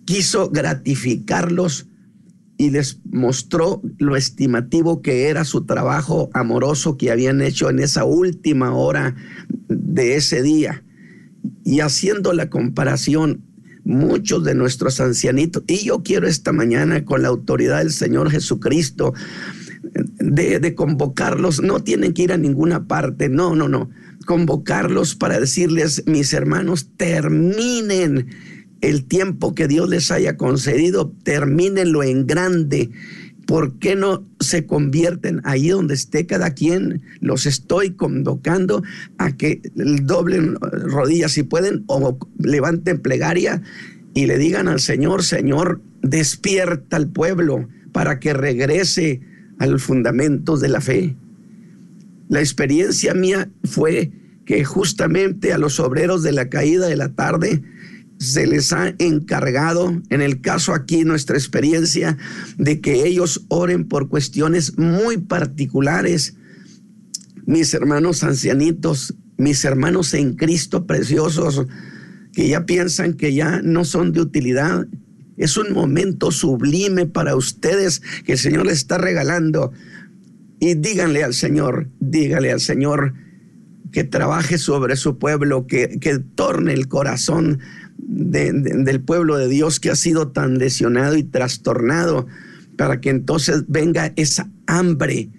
Quiso 0.04 0.50
gratificarlos 0.50 1.86
y 2.58 2.70
les 2.70 3.00
mostró 3.10 3.80
lo 3.98 4.16
estimativo 4.16 5.00
que 5.00 5.28
era 5.28 5.44
su 5.44 5.64
trabajo 5.64 6.28
amoroso 6.34 6.96
que 6.96 7.10
habían 7.10 7.40
hecho 7.40 7.70
en 7.70 7.78
esa 7.78 8.04
última 8.04 8.74
hora 8.74 9.14
de 9.68 10.16
ese 10.16 10.42
día. 10.42 10.84
Y 11.64 11.80
haciendo 11.80 12.32
la 12.32 12.50
comparación, 12.50 13.47
muchos 13.88 14.44
de 14.44 14.54
nuestros 14.54 15.00
ancianitos, 15.00 15.64
y 15.66 15.84
yo 15.84 16.02
quiero 16.02 16.28
esta 16.28 16.52
mañana 16.52 17.04
con 17.04 17.22
la 17.22 17.28
autoridad 17.28 17.78
del 17.78 17.90
Señor 17.90 18.30
Jesucristo, 18.30 19.14
de, 20.20 20.74
convocarlos, 20.74 21.62
no 21.62 21.80
tienen 21.82 22.12
que 22.12 22.22
ir 22.22 22.32
a 22.32 22.36
ninguna 22.36 22.86
parte, 22.86 23.30
no, 23.30 23.56
no, 23.56 23.68
no, 23.68 23.88
convocarlos 24.26 25.14
para 25.14 25.40
decirles, 25.40 26.04
mis 26.06 26.34
hermanos, 26.34 26.90
terminen 26.98 28.28
el 28.82 29.06
tiempo 29.06 29.54
que 29.54 29.68
Dios 29.68 29.88
les 29.88 30.10
haya 30.10 30.36
concedido, 30.36 31.10
termínenlo 31.22 32.02
en 32.02 32.26
grande. 32.26 32.90
¿Por 33.48 33.78
qué 33.78 33.96
no 33.96 34.28
se 34.40 34.66
convierten 34.66 35.40
ahí 35.42 35.70
donde 35.70 35.94
esté 35.94 36.26
cada 36.26 36.50
quien? 36.50 37.00
Los 37.20 37.46
estoy 37.46 37.92
convocando 37.92 38.82
a 39.16 39.38
que 39.38 39.62
doblen 39.74 40.56
rodillas 40.60 41.32
si 41.32 41.44
pueden 41.44 41.82
o 41.86 42.18
levanten 42.38 43.00
plegaria 43.00 43.62
y 44.12 44.26
le 44.26 44.36
digan 44.36 44.68
al 44.68 44.80
Señor, 44.80 45.22
Señor, 45.22 45.80
despierta 46.02 46.98
al 46.98 47.08
pueblo 47.08 47.66
para 47.92 48.20
que 48.20 48.34
regrese 48.34 49.22
a 49.58 49.66
los 49.66 49.82
fundamentos 49.82 50.60
de 50.60 50.68
la 50.68 50.82
fe. 50.82 51.16
La 52.28 52.40
experiencia 52.40 53.14
mía 53.14 53.48
fue 53.64 54.12
que 54.44 54.62
justamente 54.62 55.54
a 55.54 55.58
los 55.58 55.80
obreros 55.80 56.22
de 56.22 56.32
la 56.32 56.50
caída 56.50 56.86
de 56.86 56.96
la 56.96 57.14
tarde 57.14 57.62
se 58.18 58.46
les 58.46 58.72
ha 58.72 58.94
encargado, 58.98 60.00
en 60.10 60.22
el 60.22 60.40
caso 60.40 60.74
aquí 60.74 61.04
nuestra 61.04 61.36
experiencia, 61.36 62.18
de 62.56 62.80
que 62.80 63.06
ellos 63.06 63.44
oren 63.48 63.86
por 63.86 64.08
cuestiones 64.08 64.76
muy 64.76 65.18
particulares. 65.18 66.34
Mis 67.46 67.72
hermanos 67.74 68.24
ancianitos, 68.24 69.14
mis 69.36 69.64
hermanos 69.64 70.14
en 70.14 70.34
Cristo 70.34 70.86
preciosos, 70.86 71.64
que 72.32 72.48
ya 72.48 72.66
piensan 72.66 73.14
que 73.14 73.34
ya 73.34 73.62
no 73.62 73.84
son 73.84 74.12
de 74.12 74.20
utilidad. 74.20 74.86
Es 75.36 75.56
un 75.56 75.72
momento 75.72 76.32
sublime 76.32 77.06
para 77.06 77.36
ustedes 77.36 78.02
que 78.24 78.32
el 78.32 78.38
Señor 78.38 78.66
les 78.66 78.78
está 78.78 78.98
regalando. 78.98 79.72
Y 80.60 80.74
díganle 80.74 81.22
al 81.22 81.34
Señor, 81.34 81.88
díganle 82.00 82.50
al 82.50 82.60
Señor 82.60 83.14
que 83.92 84.02
trabaje 84.02 84.58
sobre 84.58 84.96
su 84.96 85.18
pueblo, 85.18 85.66
que, 85.66 85.98
que 86.00 86.18
torne 86.18 86.72
el 86.74 86.88
corazón 86.88 87.60
del 87.98 89.00
pueblo 89.02 89.36
de 89.36 89.48
Dios 89.48 89.80
que 89.80 89.90
ha 89.90 89.96
sido 89.96 90.28
tan 90.28 90.58
lesionado 90.58 91.16
y 91.16 91.24
trastornado, 91.24 92.26
para 92.76 93.00
que 93.00 93.10
entonces 93.10 93.64
venga 93.66 94.12
esa 94.16 94.48
hambre 94.66 95.30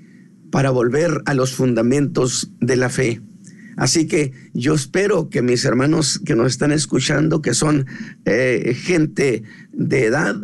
para 0.52 0.72
volver 0.72 1.22
a 1.26 1.34
los 1.34 1.54
fundamentos 1.54 2.52
de 2.60 2.76
la 2.76 2.90
fe. 2.90 3.22
Así 3.78 4.08
que 4.08 4.34
yo 4.54 4.74
espero 4.74 5.30
que 5.30 5.42
mis 5.42 5.64
hermanos 5.64 6.20
que 6.26 6.36
nos 6.36 6.48
están 6.48 6.74
escuchando, 6.74 7.42
que 7.42 7.54
son 7.54 7.86
eh, 8.26 8.76
gente 8.76 9.44
de 9.72 10.06
edad, 10.06 10.36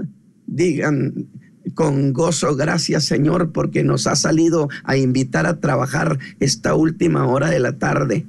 digan 0.47 1.27
con 1.73 2.13
gozo, 2.13 2.55
gracias 2.55 3.03
Señor, 3.03 3.51
porque 3.51 3.83
nos 3.83 4.07
ha 4.07 4.15
salido 4.15 4.69
a 4.85 4.95
invitar 4.95 5.45
a 5.47 5.59
trabajar 5.59 6.17
esta 6.39 6.75
última 6.75 7.27
hora 7.27 7.49
de 7.49 7.59
la 7.59 7.77
tarde. 7.77 8.25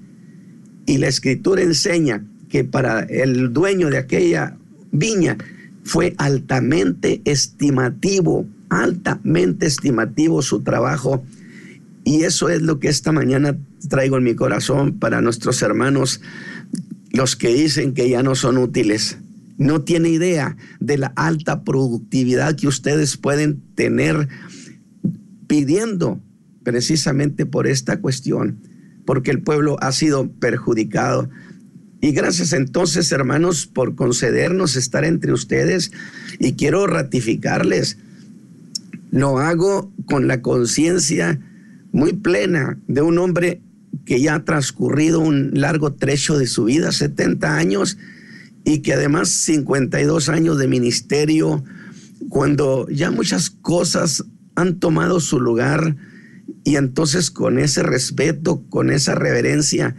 Y 0.86 0.98
la 0.98 1.06
escritura 1.06 1.62
enseña 1.62 2.24
que 2.48 2.64
para 2.64 3.00
el 3.00 3.52
dueño 3.52 3.90
de 3.90 3.98
aquella 3.98 4.56
viña 4.92 5.36
fue 5.84 6.14
altamente 6.18 7.22
estimativo, 7.24 8.46
altamente 8.68 9.66
estimativo 9.66 10.42
su 10.42 10.62
trabajo. 10.62 11.24
Y 12.04 12.22
eso 12.22 12.48
es 12.48 12.62
lo 12.62 12.78
que 12.78 12.88
esta 12.88 13.12
mañana 13.12 13.56
traigo 13.88 14.16
en 14.16 14.24
mi 14.24 14.34
corazón 14.34 14.98
para 14.98 15.20
nuestros 15.20 15.62
hermanos, 15.62 16.20
los 17.12 17.36
que 17.36 17.54
dicen 17.54 17.94
que 17.94 18.08
ya 18.08 18.22
no 18.22 18.34
son 18.34 18.58
útiles. 18.58 19.18
No 19.58 19.82
tiene 19.82 20.10
idea 20.10 20.56
de 20.80 20.98
la 20.98 21.12
alta 21.16 21.64
productividad 21.64 22.56
que 22.56 22.68
ustedes 22.68 23.16
pueden 23.16 23.62
tener 23.74 24.28
pidiendo 25.46 26.20
precisamente 26.62 27.46
por 27.46 27.66
esta 27.66 28.00
cuestión, 28.00 28.58
porque 29.04 29.30
el 29.30 29.40
pueblo 29.40 29.76
ha 29.80 29.92
sido 29.92 30.30
perjudicado. 30.32 31.30
Y 32.00 32.12
gracias 32.12 32.52
entonces, 32.52 33.10
hermanos, 33.12 33.66
por 33.66 33.94
concedernos 33.94 34.76
estar 34.76 35.04
entre 35.04 35.32
ustedes 35.32 35.92
y 36.38 36.52
quiero 36.52 36.86
ratificarles. 36.86 37.98
Lo 39.10 39.38
hago 39.38 39.90
con 40.04 40.28
la 40.28 40.42
conciencia 40.42 41.40
muy 41.92 42.12
plena 42.12 42.78
de 42.86 43.00
un 43.00 43.18
hombre 43.18 43.62
que 44.04 44.20
ya 44.20 44.34
ha 44.34 44.44
transcurrido 44.44 45.20
un 45.20 45.52
largo 45.54 45.94
trecho 45.94 46.38
de 46.38 46.46
su 46.46 46.64
vida, 46.64 46.92
70 46.92 47.56
años, 47.56 47.96
y 48.64 48.80
que 48.80 48.92
además 48.92 49.30
52 49.30 50.28
años 50.28 50.58
de 50.58 50.68
ministerio, 50.68 51.64
cuando 52.28 52.88
ya 52.88 53.10
muchas 53.10 53.50
cosas 53.50 54.24
han 54.54 54.78
tomado 54.78 55.20
su 55.20 55.40
lugar, 55.40 55.96
y 56.62 56.76
entonces 56.76 57.30
con 57.30 57.58
ese 57.58 57.82
respeto, 57.82 58.62
con 58.68 58.90
esa 58.90 59.14
reverencia, 59.14 59.96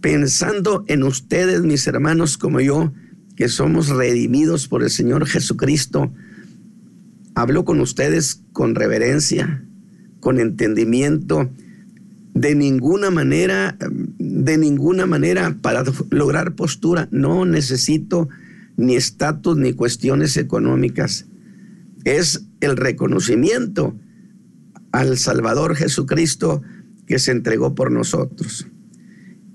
pensando 0.00 0.84
en 0.88 1.02
ustedes, 1.02 1.62
mis 1.62 1.86
hermanos, 1.86 2.38
como 2.38 2.60
yo, 2.60 2.92
que 3.36 3.48
somos 3.48 3.88
redimidos 3.88 4.68
por 4.68 4.82
el 4.82 4.90
Señor 4.90 5.26
Jesucristo, 5.26 6.12
hablo 7.34 7.64
con 7.64 7.80
ustedes 7.80 8.42
con 8.52 8.74
reverencia, 8.74 9.64
con 10.20 10.38
entendimiento, 10.40 11.50
de 12.34 12.54
ninguna 12.54 13.10
manera, 13.10 13.76
de 14.18 14.58
ninguna 14.58 15.06
manera 15.06 15.56
para 15.60 15.84
lograr 16.10 16.54
postura, 16.54 17.08
no 17.10 17.44
necesito 17.44 18.28
ni 18.76 18.96
estatus 18.96 19.56
ni 19.56 19.72
cuestiones 19.72 20.36
económicas. 20.36 21.26
Es 22.04 22.46
el 22.60 22.76
reconocimiento 22.76 23.94
al 24.92 25.18
Salvador 25.18 25.76
Jesucristo 25.76 26.62
que 27.06 27.18
se 27.18 27.32
entregó 27.32 27.74
por 27.74 27.90
nosotros. 27.90 28.69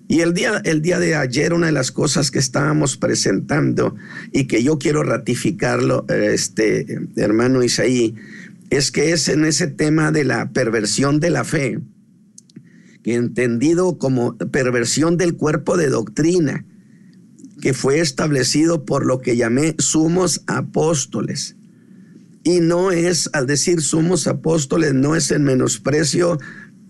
Y 0.07 0.19
el 0.19 0.33
día, 0.33 0.61
el 0.63 0.81
día 0.81 0.99
de 0.99 1.15
ayer, 1.15 1.53
una 1.53 1.67
de 1.67 1.71
las 1.71 1.91
cosas 1.91 2.29
que 2.29 2.37
estábamos 2.37 2.95
presentando 2.95 3.95
y 4.31 4.45
que 4.45 4.61
yo 4.61 4.77
quiero 4.77 5.03
ratificarlo, 5.03 6.05
este 6.09 6.99
hermano 7.15 7.63
Isaí, 7.63 8.13
es 8.69 8.91
que 8.91 9.11
es 9.11 9.29
en 9.29 9.45
ese 9.45 9.67
tema 9.67 10.11
de 10.11 10.23
la 10.23 10.51
perversión 10.51 11.19
de 11.19 11.31
la 11.31 11.43
fe, 11.43 11.79
que 13.01 13.15
entendido 13.15 13.97
como 13.97 14.37
perversión 14.37 15.17
del 15.17 15.35
cuerpo 15.35 15.75
de 15.75 15.89
doctrina, 15.89 16.65
que 17.61 17.73
fue 17.73 17.99
establecido 17.99 18.85
por 18.85 19.07
lo 19.07 19.21
que 19.21 19.37
llamé 19.37 19.75
sumos 19.79 20.43
apóstoles. 20.45 21.55
Y 22.43 22.59
no 22.59 22.91
es, 22.91 23.27
al 23.33 23.47
decir 23.47 23.81
sumos 23.81 24.27
apóstoles, 24.27 24.93
no 24.93 25.15
es 25.15 25.31
en 25.31 25.43
menosprecio 25.43 26.37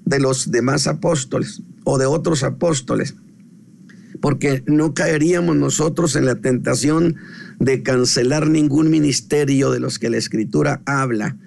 de 0.03 0.19
los 0.19 0.51
demás 0.51 0.85
apóstoles 0.87 1.61
o 1.85 1.97
de 1.97 2.05
otros 2.05 2.43
apóstoles, 2.43 3.15
porque 4.19 4.63
no 4.67 4.93
caeríamos 4.93 5.55
nosotros 5.55 6.17
en 6.17 6.25
la 6.25 6.35
tentación 6.35 7.15
de 7.59 7.83
cancelar 7.83 8.49
ningún 8.49 8.89
ministerio 8.89 9.71
de 9.71 9.79
los 9.79 9.97
que 9.97 10.09
la 10.09 10.17
escritura 10.17 10.81
habla. 10.85 11.37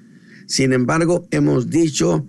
Sin 0.46 0.72
embargo, 0.72 1.29
hemos 1.31 1.68
dicho 1.68 2.27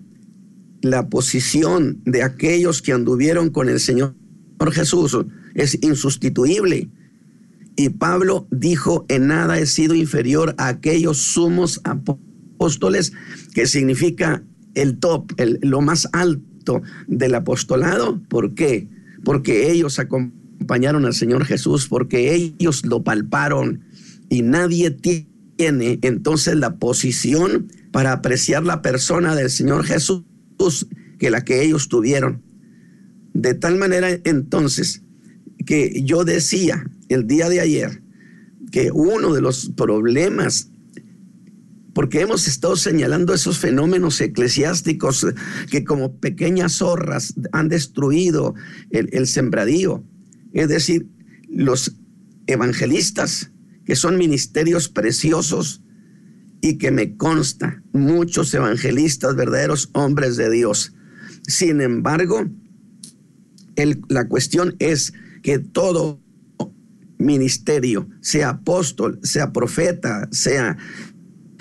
la 0.82 1.08
posición 1.08 2.02
de 2.06 2.24
aquellos 2.24 2.82
que 2.82 2.94
anduvieron 2.94 3.50
con 3.50 3.70
el 3.70 3.80
Señor 3.80 4.16
Jesús 4.72 5.18
es 5.54 5.78
insustituible. 5.82 6.90
Y 7.76 7.90
Pablo 7.90 8.48
dijo, 8.52 9.06
en 9.08 9.28
nada 9.28 9.58
he 9.58 9.66
sido 9.66 9.96
inferior 9.96 10.54
a 10.58 10.68
aquellos 10.68 11.18
sumos 11.18 11.80
apóstoles, 11.86 13.14
que 13.54 13.68
significa 13.68 14.44
el 14.74 15.00
top, 15.00 15.32
lo 15.62 15.80
más 15.80 16.10
alto 16.12 16.49
del 17.08 17.36
apostolado. 17.36 18.22
¿Por 18.30 18.54
qué? 18.54 18.88
Porque 19.24 19.72
ellos 19.72 20.00
acompañaron 20.00 21.06
al 21.06 21.14
Señor 21.14 21.46
Jesús, 21.46 21.88
porque 21.88 22.34
ellos 22.34 22.86
lo 22.86 23.04
palparon 23.04 23.82
y 24.30 24.42
nadie 24.42 24.92
tiene 24.92 26.00
entonces 26.02 26.56
la 26.56 26.76
posición 26.76 27.68
para 27.92 28.14
apreciar 28.14 28.64
la 28.64 28.82
persona 28.82 29.36
del 29.36 29.50
Señor 29.50 29.84
Jesús 29.86 30.24
que 31.18 31.30
la 31.30 31.44
que 31.44 31.64
ellos 31.64 31.90
tuvieron. 31.90 32.42
De 33.34 33.54
tal 33.54 33.78
manera 33.78 34.10
entonces 34.24 35.04
que 35.66 36.02
yo 36.04 36.24
decía 36.24 36.90
el 37.10 37.28
día 37.28 37.50
de 37.50 37.60
ayer 37.60 38.02
que 38.72 38.92
uno 38.92 39.34
de 39.34 39.42
los 39.42 39.70
problemas 39.76 40.72
porque 41.94 42.22
hemos 42.22 42.48
estado 42.48 42.76
señalando 42.76 43.34
esos 43.34 43.58
fenómenos 43.58 44.22
eclesiásticos 44.22 45.26
que 45.70 45.84
como 45.84 46.18
pequeñas 46.18 46.74
zorras 46.74 47.34
han 47.52 47.70
destruido 47.70 48.54
el, 48.92 49.28
sembradío. 49.28 50.04
Es 50.54 50.70
decir, 50.70 51.08
los 51.48 51.96
evangelistas, 52.48 53.52
que 53.86 53.96
son 53.96 54.18
ministerios 54.18 54.90
preciosos 54.90 55.82
y 56.62 56.78
que 56.78 56.92
me 56.92 57.16
consta, 57.18 57.82
muchos 57.94 58.54
evangelistas, 58.54 59.36
verdaderos 59.36 59.90
hombres 59.94 60.38
de 60.38 60.50
Dios. 60.52 60.94
Sin 61.48 61.82
embargo, 61.82 62.46
la 64.10 64.28
cuestión 64.28 64.76
es 64.80 65.14
que 65.42 65.60
todo 65.60 66.22
ministerio, 67.20 68.08
sea 68.22 68.50
apóstol, 68.50 69.20
sea 69.24 69.52
profeta, 69.52 70.28
sea 70.32 70.78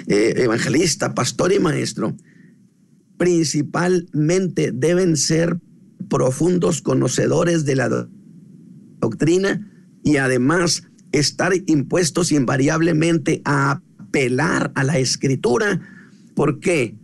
eh, 0.09 0.33
evangelista, 0.39 1.15
pastor 1.15 1.53
y 1.53 1.59
maestro, 1.59 2.17
principalmente 3.19 4.73
deben 4.73 5.19
ser 5.19 5.61
profundos 6.09 6.81
conocedores 6.81 7.67
de 7.67 7.77
la 7.77 8.09
doctrina 9.01 9.71
y 10.03 10.17
además 10.17 10.85
estar 11.13 11.53
impuestos 11.67 12.33
invariablemente 12.33 13.43
a 13.45 13.83
apelar 13.99 14.73
a 14.75 14.85
la 14.85 14.99
escritura. 14.99 15.81
¿Por 16.35 16.61
qué? 16.61 16.97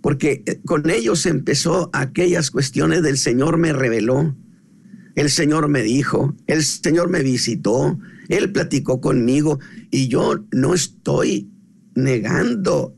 Porque 0.00 0.42
eh, 0.46 0.60
con 0.64 0.90
ellos 0.90 1.26
empezó 1.26 1.90
aquellas 1.92 2.50
cuestiones 2.50 3.02
del 3.02 3.18
Señor 3.18 3.56
me 3.56 3.72
reveló, 3.72 4.34
el 5.14 5.30
Señor 5.30 5.68
me 5.68 5.82
dijo, 5.82 6.34
el 6.48 6.64
Señor 6.64 7.08
me 7.08 7.22
visitó, 7.22 8.00
Él 8.28 8.50
platicó 8.50 9.00
conmigo 9.00 9.60
y 9.92 10.08
yo 10.08 10.44
no 10.50 10.74
estoy 10.74 11.53
negando 11.94 12.94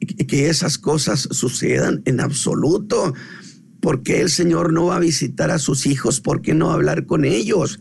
que 0.00 0.48
esas 0.48 0.78
cosas 0.78 1.28
sucedan 1.30 2.02
en 2.04 2.20
absoluto. 2.20 3.14
porque 3.80 4.20
el 4.20 4.30
Señor 4.30 4.72
no 4.72 4.86
va 4.86 4.96
a 4.96 5.00
visitar 5.00 5.50
a 5.50 5.60
sus 5.60 5.86
hijos? 5.86 6.20
¿Por 6.20 6.42
qué 6.42 6.54
no 6.54 6.72
hablar 6.72 7.06
con 7.06 7.24
ellos? 7.24 7.78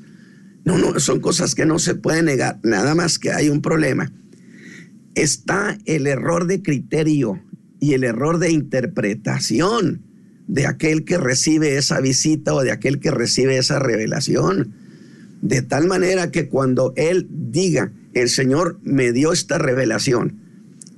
No, 0.63 0.78
no, 0.78 1.00
son 1.00 1.19
cosas 1.19 1.56
que 1.56 1.65
no 1.65 1.80
se 1.80 1.95
pueden 1.95 2.26
negar, 2.26 2.60
nada 2.63 2.93
más 2.93 3.17
que 3.17 3.32
hay 3.32 3.50
un 3.50 3.62
problema. 3.62 4.12
Está 5.15 5.78
el 5.86 6.06
error 6.06 6.45
de 6.48 6.62
criterio 6.62 7.41
y 7.80 7.93
el 7.93 8.04
error 8.04 8.39
de 8.39 8.52
interpretación 8.52 10.02
de 10.48 10.67
aquel 10.67 11.06
que 11.06 11.17
recibe 11.17 11.78
esa 11.78 12.00
visita 12.02 12.54
o 12.54 12.62
de 12.62 12.71
aquel 12.71 13.00
que 13.00 13.12
recibe 13.12 13.58
esa 13.58 13.80
revelación. 13.80 14.74
De 15.41 15.62
tal 15.62 15.88
manera 15.88 16.32
que 16.32 16.50
cuando 16.50 16.93
él 16.95 17.28
diga, 17.30 17.91
el 18.15 18.30
Señor 18.30 18.80
me 18.84 19.12
dio 19.12 19.32
esta 19.32 19.60
revelación, 19.60 20.41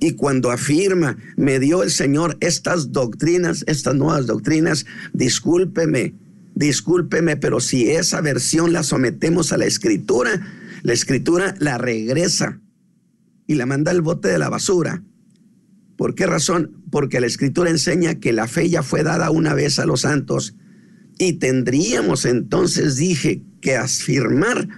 y 0.00 0.12
cuando 0.12 0.50
afirma, 0.50 1.18
me 1.36 1.58
dio 1.58 1.82
el 1.82 1.90
Señor 1.90 2.36
estas 2.40 2.92
doctrinas, 2.92 3.64
estas 3.66 3.96
nuevas 3.96 4.26
doctrinas, 4.26 4.86
discúlpeme, 5.12 6.14
discúlpeme, 6.54 7.36
pero 7.36 7.60
si 7.60 7.90
esa 7.90 8.20
versión 8.20 8.72
la 8.72 8.84
sometemos 8.84 9.52
a 9.52 9.58
la 9.58 9.66
escritura, 9.66 10.40
la 10.82 10.92
escritura 10.92 11.54
la 11.58 11.78
regresa 11.78 12.60
y 13.46 13.56
la 13.56 13.66
manda 13.66 13.90
al 13.90 14.02
bote 14.02 14.28
de 14.28 14.38
la 14.38 14.48
basura. 14.48 15.02
¿Por 15.96 16.14
qué 16.14 16.26
razón? 16.26 16.84
Porque 16.92 17.20
la 17.20 17.26
escritura 17.26 17.70
enseña 17.70 18.20
que 18.20 18.32
la 18.32 18.46
fe 18.46 18.70
ya 18.70 18.84
fue 18.84 19.02
dada 19.02 19.30
una 19.30 19.54
vez 19.54 19.80
a 19.80 19.86
los 19.86 20.02
santos 20.02 20.54
y 21.18 21.34
tendríamos 21.34 22.24
entonces, 22.24 22.96
dije, 22.96 23.42
que 23.60 23.76
afirmar 23.76 24.68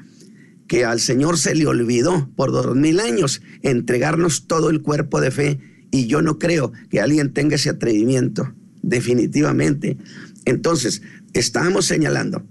que 0.71 0.85
al 0.85 1.01
Señor 1.01 1.37
se 1.37 1.57
le 1.57 1.67
olvidó 1.67 2.31
por 2.37 2.53
dos 2.53 2.77
mil 2.77 3.01
años 3.01 3.43
entregarnos 3.63 4.47
todo 4.47 4.71
el 4.71 4.83
cuerpo 4.83 5.21
de 5.21 5.33
fe 5.33 5.59
y 5.91 6.07
yo 6.07 6.23
no 6.23 6.39
creo 6.39 6.71
que 6.89 7.01
alguien 7.01 7.33
tenga 7.33 7.57
ese 7.57 7.71
atrevimiento, 7.71 8.55
definitivamente. 8.81 9.97
Entonces, 10.45 11.03
estábamos 11.33 11.87
señalando, 11.87 12.47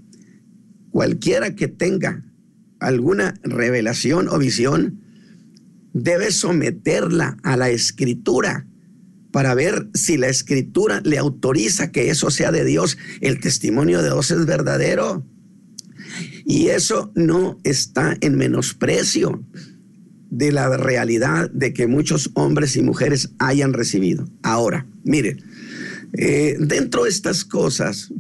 cualquiera 0.91 1.55
que 1.55 1.69
tenga 1.69 2.25
alguna 2.81 3.35
revelación 3.43 4.27
o 4.27 4.37
visión, 4.37 4.99
debe 5.93 6.31
someterla 6.31 7.37
a 7.43 7.55
la 7.55 7.69
escritura 7.69 8.67
para 9.31 9.53
ver 9.53 9.87
si 9.93 10.17
la 10.17 10.27
escritura 10.27 10.99
le 11.05 11.19
autoriza 11.19 11.93
que 11.93 12.09
eso 12.09 12.31
sea 12.31 12.51
de 12.51 12.65
Dios. 12.65 12.97
El 13.21 13.39
testimonio 13.39 14.01
de 14.01 14.09
Dios 14.09 14.29
es 14.31 14.45
verdadero. 14.45 15.25
Y 16.49 16.69
eso 16.69 17.11
no 17.13 17.59
está 17.63 18.17
en 18.21 18.35
menosprecio 18.35 19.45
de 20.31 20.51
la 20.51 20.75
realidad 20.77 21.47
de 21.51 21.75
que 21.75 21.85
muchos 21.85 22.31
hombres 22.33 22.75
y 22.75 22.81
mujeres 22.81 23.29
hayan 23.37 23.71
recibido. 23.71 24.27
Ahora, 24.41 24.87
miren, 25.03 25.43
eh, 26.13 26.57
dentro 26.59 27.03
de 27.03 27.11
estas 27.11 27.45
cosas 27.45 28.11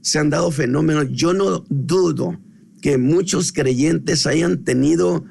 se 0.00 0.18
han 0.18 0.30
dado 0.30 0.50
fenómenos. 0.50 1.08
Yo 1.10 1.34
no 1.34 1.66
dudo 1.68 2.40
que 2.80 2.96
muchos 2.96 3.52
creyentes 3.52 4.26
hayan 4.26 4.64
tenido 4.64 5.26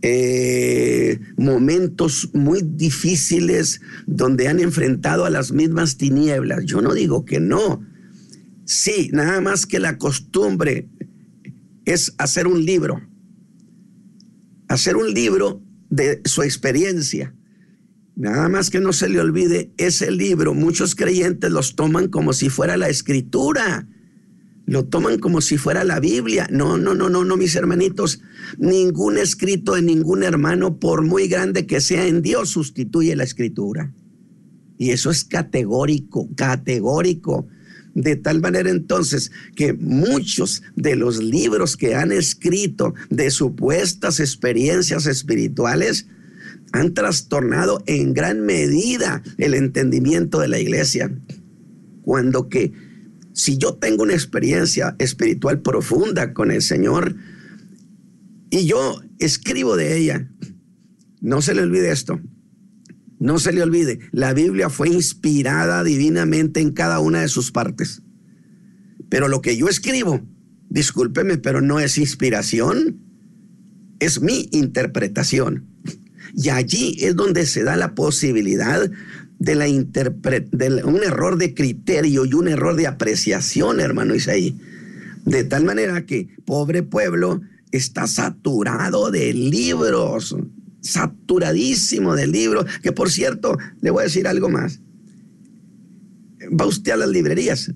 eh, 0.00 1.20
momentos 1.36 2.30
muy 2.32 2.62
difíciles 2.62 3.82
donde 4.06 4.48
han 4.48 4.58
enfrentado 4.58 5.26
a 5.26 5.30
las 5.30 5.52
mismas 5.52 5.98
tinieblas. 5.98 6.64
Yo 6.64 6.80
no 6.80 6.94
digo 6.94 7.26
que 7.26 7.40
no. 7.40 7.84
Sí, 8.64 9.10
nada 9.12 9.42
más 9.42 9.66
que 9.66 9.80
la 9.80 9.98
costumbre 9.98 10.88
es 11.84 12.14
hacer 12.18 12.46
un 12.46 12.64
libro. 12.64 13.00
Hacer 14.68 14.96
un 14.96 15.12
libro 15.12 15.62
de 15.90 16.20
su 16.24 16.42
experiencia. 16.42 17.34
Nada 18.16 18.48
más 18.48 18.70
que 18.70 18.80
no 18.80 18.92
se 18.92 19.08
le 19.08 19.20
olvide 19.20 19.72
ese 19.76 20.10
libro. 20.10 20.54
Muchos 20.54 20.94
creyentes 20.94 21.50
los 21.50 21.74
toman 21.74 22.08
como 22.08 22.32
si 22.32 22.48
fuera 22.48 22.76
la 22.76 22.88
escritura. 22.88 23.88
Lo 24.66 24.86
toman 24.86 25.18
como 25.18 25.40
si 25.40 25.58
fuera 25.58 25.84
la 25.84 26.00
Biblia. 26.00 26.48
No, 26.50 26.78
no, 26.78 26.94
no, 26.94 27.10
no, 27.10 27.24
no, 27.24 27.36
mis 27.36 27.54
hermanitos. 27.56 28.20
Ningún 28.56 29.18
escrito 29.18 29.74
de 29.74 29.82
ningún 29.82 30.22
hermano, 30.22 30.78
por 30.78 31.02
muy 31.02 31.28
grande 31.28 31.66
que 31.66 31.80
sea 31.80 32.06
en 32.06 32.22
Dios, 32.22 32.50
sustituye 32.50 33.14
la 33.16 33.24
escritura. 33.24 33.92
Y 34.78 34.90
eso 34.90 35.10
es 35.10 35.24
categórico, 35.24 36.28
categórico. 36.34 37.46
De 37.94 38.16
tal 38.16 38.40
manera 38.40 38.70
entonces 38.70 39.30
que 39.54 39.72
muchos 39.72 40.62
de 40.74 40.96
los 40.96 41.22
libros 41.22 41.76
que 41.76 41.94
han 41.94 42.10
escrito 42.10 42.94
de 43.08 43.30
supuestas 43.30 44.20
experiencias 44.20 45.06
espirituales 45.06 46.06
han 46.72 46.92
trastornado 46.92 47.82
en 47.86 48.14
gran 48.14 48.40
medida 48.40 49.22
el 49.38 49.54
entendimiento 49.54 50.40
de 50.40 50.48
la 50.48 50.58
iglesia. 50.58 51.16
Cuando 52.02 52.48
que 52.48 52.72
si 53.32 53.58
yo 53.58 53.74
tengo 53.74 54.02
una 54.02 54.14
experiencia 54.14 54.96
espiritual 54.98 55.60
profunda 55.60 56.32
con 56.32 56.50
el 56.50 56.62
Señor 56.62 57.16
y 58.50 58.66
yo 58.66 59.00
escribo 59.18 59.76
de 59.76 59.96
ella, 59.96 60.28
no 61.20 61.42
se 61.42 61.54
le 61.54 61.62
olvide 61.62 61.92
esto, 61.92 62.20
no 63.18 63.38
se 63.38 63.52
le 63.52 63.62
olvide, 63.62 64.00
la 64.12 64.34
Biblia 64.34 64.68
fue 64.68 64.88
inspirada 64.88 65.84
divinamente 65.84 66.60
en 66.60 66.72
cada 66.72 66.98
una 67.00 67.20
de 67.20 67.28
sus 67.28 67.50
partes. 67.52 68.02
Pero 69.08 69.28
lo 69.28 69.40
que 69.40 69.56
yo 69.56 69.68
escribo, 69.68 70.20
discúlpeme, 70.68 71.38
pero 71.38 71.60
no 71.60 71.80
es 71.80 71.98
inspiración, 71.98 72.98
es 74.00 74.20
mi 74.20 74.48
interpretación. 74.52 75.66
Y 76.36 76.48
allí 76.48 76.96
es 77.00 77.14
donde 77.14 77.46
se 77.46 77.62
da 77.62 77.76
la 77.76 77.94
posibilidad 77.94 78.90
de, 79.38 79.54
la 79.54 79.66
de 79.66 80.82
un 80.84 81.02
error 81.04 81.38
de 81.38 81.54
criterio 81.54 82.24
y 82.24 82.34
un 82.34 82.48
error 82.48 82.76
de 82.76 82.86
apreciación, 82.86 83.80
hermano 83.80 84.14
Isaí. 84.14 84.58
De 85.24 85.44
tal 85.44 85.64
manera 85.64 86.04
que 86.06 86.28
pobre 86.44 86.82
pueblo 86.82 87.40
está 87.70 88.06
saturado 88.06 89.10
de 89.10 89.32
libros, 89.32 90.36
saturadísimo 90.84 92.14
de 92.14 92.28
libros, 92.28 92.66
que 92.82 92.92
por 92.92 93.10
cierto, 93.10 93.56
le 93.80 93.90
voy 93.90 94.02
a 94.02 94.04
decir 94.04 94.28
algo 94.28 94.48
más. 94.48 94.80
Va 96.60 96.66
usted 96.66 96.92
a 96.92 96.96
las 96.96 97.08
librerías 97.08 97.72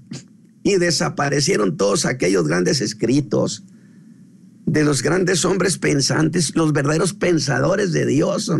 y 0.62 0.76
desaparecieron 0.76 1.76
todos 1.76 2.04
aquellos 2.04 2.46
grandes 2.46 2.80
escritos 2.80 3.64
de 4.66 4.84
los 4.84 5.02
grandes 5.02 5.46
hombres 5.46 5.78
pensantes, 5.78 6.54
los 6.54 6.74
verdaderos 6.74 7.14
pensadores 7.14 7.92
de 7.92 8.04
Dios. 8.04 8.52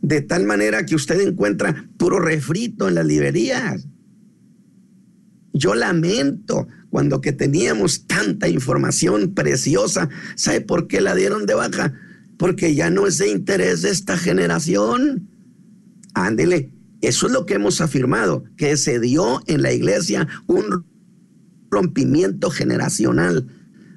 De 0.00 0.20
tal 0.20 0.44
manera 0.44 0.84
que 0.84 0.96
usted 0.96 1.20
encuentra 1.20 1.88
puro 1.96 2.18
refrito 2.18 2.88
en 2.88 2.96
las 2.96 3.06
librerías. 3.06 3.86
Yo 5.52 5.76
lamento 5.76 6.66
cuando 6.90 7.20
que 7.20 7.32
teníamos 7.32 8.08
tanta 8.08 8.48
información 8.48 9.34
preciosa. 9.34 10.08
¿Sabe 10.34 10.60
por 10.62 10.88
qué 10.88 11.00
la 11.00 11.14
dieron 11.14 11.46
de 11.46 11.54
baja? 11.54 11.92
Porque 12.42 12.74
ya 12.74 12.90
no 12.90 13.06
es 13.06 13.18
de 13.18 13.28
interés 13.28 13.82
de 13.82 13.90
esta 13.90 14.18
generación. 14.18 15.28
Ándele, 16.12 16.72
eso 17.00 17.28
es 17.28 17.32
lo 17.32 17.46
que 17.46 17.54
hemos 17.54 17.80
afirmado, 17.80 18.42
que 18.56 18.76
se 18.76 18.98
dio 18.98 19.40
en 19.46 19.62
la 19.62 19.72
iglesia 19.72 20.26
un 20.48 20.84
rompimiento 21.70 22.50
generacional, 22.50 23.46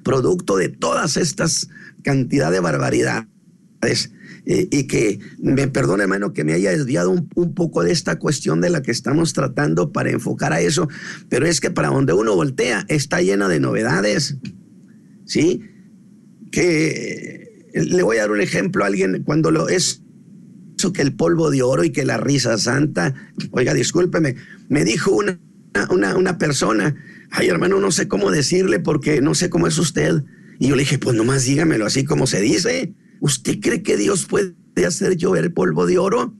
producto 0.04 0.56
de 0.56 0.68
todas 0.68 1.16
estas 1.16 1.68
cantidad 2.04 2.52
de 2.52 2.60
barbaridades 2.60 3.26
eh, 4.44 4.68
y 4.70 4.84
que 4.84 5.18
me 5.38 5.66
perdone, 5.66 6.04
hermano, 6.04 6.32
que 6.32 6.44
me 6.44 6.52
haya 6.52 6.70
desviado 6.70 7.10
un, 7.10 7.28
un, 7.34 7.52
poco 7.52 7.82
de 7.82 7.90
esta 7.90 8.20
cuestión 8.20 8.60
de 8.60 8.70
la 8.70 8.80
que 8.80 8.92
estamos 8.92 9.32
tratando 9.32 9.90
para 9.90 10.10
enfocar 10.10 10.52
a 10.52 10.60
eso, 10.60 10.88
pero 11.28 11.46
es 11.46 11.60
que 11.60 11.72
para 11.72 11.88
donde 11.88 12.12
uno 12.12 12.36
voltea 12.36 12.86
está 12.86 13.20
llena 13.22 13.48
de 13.48 13.58
novedades, 13.58 14.36
¿sí? 15.24 15.62
Que 16.52 17.45
le 17.84 18.02
voy 18.02 18.16
a 18.16 18.22
dar 18.22 18.30
un 18.30 18.40
ejemplo 18.40 18.84
a 18.84 18.86
alguien 18.86 19.22
cuando 19.24 19.50
lo 19.50 19.68
es 19.68 20.02
eso 20.78 20.92
que 20.92 21.02
el 21.02 21.14
polvo 21.14 21.50
de 21.50 21.62
oro 21.62 21.84
y 21.84 21.90
que 21.90 22.04
la 22.04 22.18
risa 22.18 22.58
santa, 22.58 23.14
oiga, 23.50 23.72
discúlpeme, 23.72 24.36
me 24.68 24.84
dijo 24.84 25.10
una, 25.12 25.40
una, 25.90 26.16
una 26.16 26.38
persona, 26.38 26.94
ay 27.30 27.48
hermano, 27.48 27.80
no 27.80 27.90
sé 27.90 28.08
cómo 28.08 28.30
decirle 28.30 28.78
porque 28.78 29.20
no 29.20 29.34
sé 29.34 29.48
cómo 29.48 29.66
es 29.66 29.78
usted. 29.78 30.22
Y 30.58 30.68
yo 30.68 30.76
le 30.76 30.82
dije, 30.82 30.98
pues 30.98 31.16
nomás 31.16 31.44
dígamelo 31.44 31.86
así 31.86 32.04
como 32.04 32.26
se 32.26 32.40
dice. 32.40 32.94
¿Usted 33.20 33.60
cree 33.60 33.82
que 33.82 33.96
Dios 33.96 34.26
puede 34.26 34.54
hacer 34.86 35.16
llover 35.16 35.54
polvo 35.54 35.86
de 35.86 35.98
oro? 35.98 36.34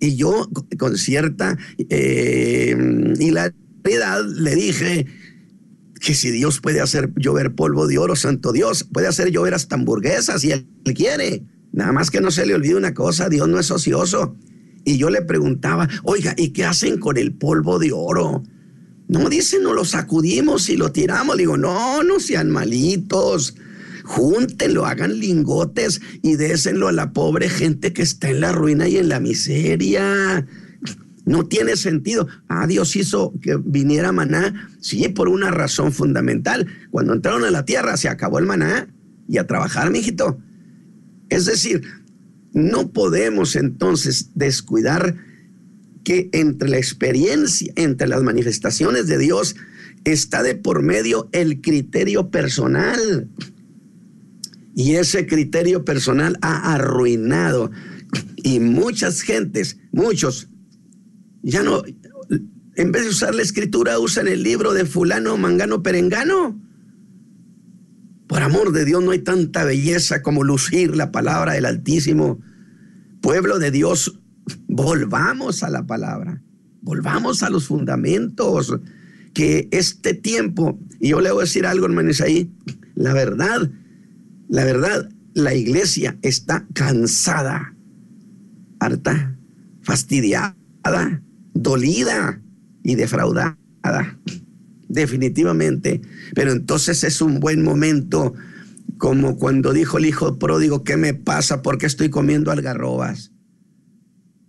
Y 0.00 0.16
yo 0.16 0.50
con 0.78 0.96
cierta 0.96 1.56
eh, 1.90 2.76
hilaridad 3.18 4.24
le 4.26 4.54
dije 4.54 5.06
que 6.04 6.14
si 6.14 6.30
Dios 6.30 6.60
puede 6.60 6.80
hacer 6.80 7.10
llover 7.16 7.54
polvo 7.54 7.86
de 7.86 7.96
oro, 7.96 8.14
santo 8.14 8.52
Dios, 8.52 8.84
puede 8.84 9.06
hacer 9.06 9.30
llover 9.30 9.54
hasta 9.54 9.74
hamburguesas 9.74 10.42
si 10.42 10.52
él 10.52 10.66
quiere. 10.94 11.42
Nada 11.72 11.92
más 11.92 12.10
que 12.10 12.20
no 12.20 12.30
se 12.30 12.44
le 12.44 12.54
olvide 12.54 12.76
una 12.76 12.92
cosa, 12.92 13.30
Dios 13.30 13.48
no 13.48 13.58
es 13.58 13.70
ocioso. 13.70 14.36
Y 14.84 14.98
yo 14.98 15.08
le 15.08 15.22
preguntaba, 15.22 15.88
oiga, 16.02 16.34
¿y 16.36 16.50
qué 16.50 16.66
hacen 16.66 16.98
con 16.98 17.16
el 17.16 17.32
polvo 17.32 17.78
de 17.78 17.92
oro? 17.92 18.42
No, 19.08 19.30
dicen, 19.30 19.62
no 19.62 19.72
lo 19.72 19.86
sacudimos 19.86 20.68
y 20.68 20.76
lo 20.76 20.92
tiramos. 20.92 21.38
Digo, 21.38 21.56
no, 21.56 22.02
no 22.02 22.20
sean 22.20 22.50
malitos. 22.50 23.54
Júntenlo, 24.04 24.84
hagan 24.84 25.18
lingotes 25.18 26.02
y 26.22 26.36
désenlo 26.36 26.88
a 26.88 26.92
la 26.92 27.12
pobre 27.12 27.48
gente 27.48 27.94
que 27.94 28.02
está 28.02 28.28
en 28.28 28.42
la 28.42 28.52
ruina 28.52 28.88
y 28.88 28.98
en 28.98 29.08
la 29.08 29.20
miseria. 29.20 30.46
No 31.24 31.46
tiene 31.46 31.76
sentido. 31.76 32.28
Ah, 32.48 32.66
Dios 32.66 32.94
hizo 32.96 33.32
que 33.40 33.56
viniera 33.56 34.12
maná. 34.12 34.70
Sí, 34.80 35.08
por 35.08 35.28
una 35.28 35.50
razón 35.50 35.92
fundamental. 35.92 36.66
Cuando 36.90 37.14
entraron 37.14 37.44
a 37.44 37.50
la 37.50 37.64
tierra 37.64 37.96
se 37.96 38.08
acabó 38.08 38.38
el 38.38 38.46
maná. 38.46 38.88
Y 39.26 39.38
a 39.38 39.46
trabajar, 39.46 39.90
mijito. 39.90 40.38
Es 41.30 41.46
decir, 41.46 41.82
no 42.52 42.90
podemos 42.90 43.56
entonces 43.56 44.30
descuidar 44.34 45.16
que 46.04 46.28
entre 46.32 46.68
la 46.68 46.76
experiencia, 46.76 47.72
entre 47.76 48.06
las 48.06 48.22
manifestaciones 48.22 49.06
de 49.06 49.16
Dios, 49.16 49.56
está 50.04 50.42
de 50.42 50.54
por 50.54 50.82
medio 50.82 51.30
el 51.32 51.62
criterio 51.62 52.30
personal. 52.30 53.28
Y 54.76 54.96
ese 54.96 55.26
criterio 55.26 55.84
personal 55.84 56.36
ha 56.42 56.74
arruinado. 56.74 57.70
Y 58.36 58.60
muchas 58.60 59.22
gentes, 59.22 59.78
muchos, 59.90 60.48
ya 61.44 61.62
no, 61.62 61.82
en 62.76 62.92
vez 62.92 63.02
de 63.02 63.10
usar 63.10 63.34
la 63.34 63.42
escritura, 63.42 63.98
usan 63.98 64.28
el 64.28 64.42
libro 64.42 64.72
de 64.72 64.86
fulano, 64.86 65.36
mangano, 65.36 65.82
perengano. 65.82 66.58
Por 68.26 68.42
amor 68.42 68.72
de 68.72 68.84
Dios, 68.84 69.04
no 69.04 69.10
hay 69.10 69.18
tanta 69.20 69.64
belleza 69.64 70.22
como 70.22 70.42
lucir 70.42 70.96
la 70.96 71.12
palabra 71.12 71.52
del 71.52 71.66
Altísimo. 71.66 72.40
Pueblo 73.20 73.58
de 73.58 73.70
Dios, 73.70 74.18
volvamos 74.66 75.62
a 75.62 75.70
la 75.70 75.86
palabra, 75.86 76.42
volvamos 76.80 77.42
a 77.42 77.50
los 77.50 77.66
fundamentos, 77.66 78.74
que 79.34 79.68
este 79.70 80.14
tiempo, 80.14 80.78
y 81.00 81.08
yo 81.10 81.20
le 81.20 81.30
voy 81.30 81.42
a 81.42 81.44
decir 81.44 81.66
algo, 81.66 81.86
hermanos, 81.86 82.20
ahí, 82.22 82.50
la 82.94 83.12
verdad, 83.12 83.70
la 84.48 84.64
verdad, 84.64 85.10
la 85.34 85.54
iglesia 85.54 86.16
está 86.22 86.66
cansada, 86.72 87.74
harta, 88.78 89.36
fastidiada, 89.82 90.56
dolida 91.54 92.40
y 92.82 92.96
defraudada 92.96 93.56
definitivamente. 94.88 96.00
Pero 96.34 96.52
entonces 96.52 97.04
es 97.04 97.20
un 97.20 97.40
buen 97.40 97.62
momento, 97.62 98.34
como 98.98 99.36
cuando 99.36 99.72
dijo 99.72 99.98
el 99.98 100.06
hijo 100.06 100.38
pródigo, 100.38 100.84
¿qué 100.84 100.96
me 100.96 101.14
pasa? 101.14 101.62
¿Por 101.62 101.78
qué 101.78 101.86
estoy 101.86 102.10
comiendo 102.10 102.50
algarrobas? 102.50 103.32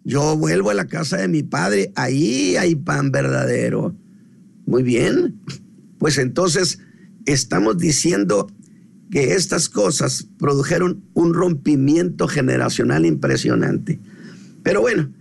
Yo 0.03 0.37
vuelvo 0.37 0.69
a 0.69 0.75
la 0.75 0.85
casa 0.85 1.17
de 1.17 1.27
mi 1.27 1.41
padre, 1.41 1.91
ahí 1.95 2.55
hay 2.57 2.75
pan 2.75 3.11
verdadero. 3.11 3.95
Muy 4.67 4.83
bien, 4.83 5.39
pues 5.97 6.17
entonces 6.19 6.79
estamos 7.25 7.77
diciendo 7.77 8.47
que 9.09 9.33
estas 9.33 9.67
cosas 9.67 10.27
produjeron 10.37 11.03
un 11.13 11.33
rompimiento 11.33 12.27
generacional 12.27 13.05
impresionante. 13.05 13.99
Pero 14.63 14.81
bueno, 14.81 15.11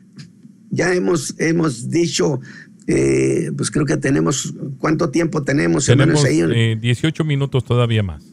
ya 0.71 0.95
hemos, 0.95 1.35
hemos 1.39 1.91
dicho 1.91 2.41
eh, 2.87 3.51
pues 3.57 3.71
creo 3.71 3.87
que 3.87 3.97
tenemos, 3.97 4.55
¿cuánto 4.79 5.11
tiempo 5.11 5.43
tenemos? 5.43 5.87
Tenemos 5.87 6.23
18 6.25 6.53
eh, 6.53 7.27
minutos 7.27 7.65
todavía 7.65 8.03
más. 8.03 8.25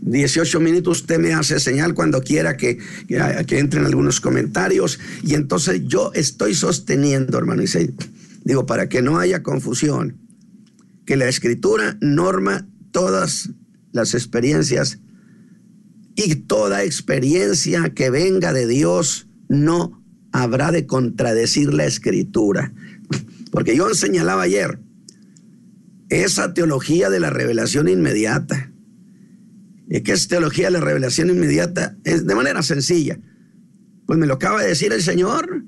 18 0.00 0.60
minutos, 0.60 1.00
usted 1.00 1.18
me 1.18 1.32
hace 1.32 1.58
señal 1.58 1.94
cuando 1.94 2.22
quiera 2.22 2.56
que, 2.56 2.78
que, 3.08 3.58
entren 3.58 3.84
algunos 3.84 4.20
comentarios. 4.20 4.98
Y 5.24 5.34
entonces 5.34 5.82
yo 5.86 6.12
estoy 6.14 6.54
sosteniendo, 6.54 7.38
hermano, 7.38 7.62
y 7.62 7.68
digo, 8.44 8.66
para 8.66 8.88
que 8.88 9.02
no 9.02 9.18
haya 9.18 9.42
confusión, 9.42 10.16
que 11.04 11.16
la 11.16 11.28
escritura 11.28 11.96
norma 12.00 12.66
todas 12.92 13.50
las 13.92 14.14
experiencias 14.14 15.00
y 16.14 16.34
toda 16.36 16.84
experiencia 16.84 17.90
que 17.90 18.10
venga 18.10 18.52
de 18.52 18.66
Dios 18.66 19.26
no 19.48 19.97
habrá 20.42 20.70
de 20.70 20.86
contradecir 20.86 21.72
la 21.72 21.84
escritura. 21.84 22.72
Porque 23.50 23.76
yo 23.76 23.92
señalaba 23.94 24.42
ayer, 24.42 24.78
esa 26.08 26.54
teología 26.54 27.10
de 27.10 27.20
la 27.20 27.30
revelación 27.30 27.88
inmediata, 27.88 28.70
¿y 29.88 30.00
qué 30.02 30.12
es 30.12 30.28
teología 30.28 30.66
de 30.66 30.72
la 30.72 30.80
revelación 30.80 31.30
inmediata? 31.30 31.96
Es 32.04 32.26
de 32.26 32.34
manera 32.34 32.62
sencilla. 32.62 33.18
Pues 34.06 34.18
me 34.18 34.26
lo 34.26 34.34
acaba 34.34 34.62
de 34.62 34.68
decir 34.68 34.92
el 34.92 35.02
Señor. 35.02 35.64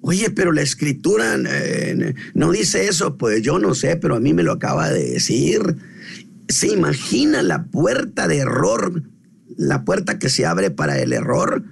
Oye, 0.00 0.30
pero 0.30 0.52
la 0.52 0.62
escritura 0.62 1.36
eh, 1.48 2.14
no 2.34 2.52
dice 2.52 2.88
eso. 2.88 3.16
Pues 3.16 3.42
yo 3.42 3.58
no 3.58 3.74
sé, 3.74 3.96
pero 3.96 4.16
a 4.16 4.20
mí 4.20 4.32
me 4.32 4.44
lo 4.44 4.52
acaba 4.52 4.90
de 4.90 5.12
decir. 5.12 5.76
¿Se 6.48 6.68
imagina 6.68 7.42
la 7.42 7.64
puerta 7.64 8.28
de 8.28 8.38
error? 8.38 9.02
La 9.56 9.84
puerta 9.84 10.18
que 10.18 10.28
se 10.28 10.46
abre 10.46 10.70
para 10.70 11.00
el 11.00 11.12
error 11.12 11.64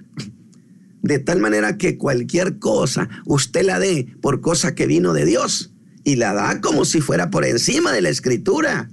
de 1.07 1.19
tal 1.19 1.39
manera 1.39 1.77
que 1.77 1.97
cualquier 1.97 2.59
cosa 2.59 3.09
usted 3.25 3.65
la 3.65 3.79
dé 3.79 4.07
por 4.21 4.41
cosa 4.41 4.75
que 4.75 4.87
vino 4.87 5.13
de 5.13 5.25
Dios 5.25 5.73
y 6.03 6.15
la 6.15 6.33
da 6.33 6.61
como 6.61 6.85
si 6.85 7.01
fuera 7.01 7.29
por 7.29 7.45
encima 7.45 7.91
de 7.91 8.01
la 8.01 8.09
escritura. 8.09 8.89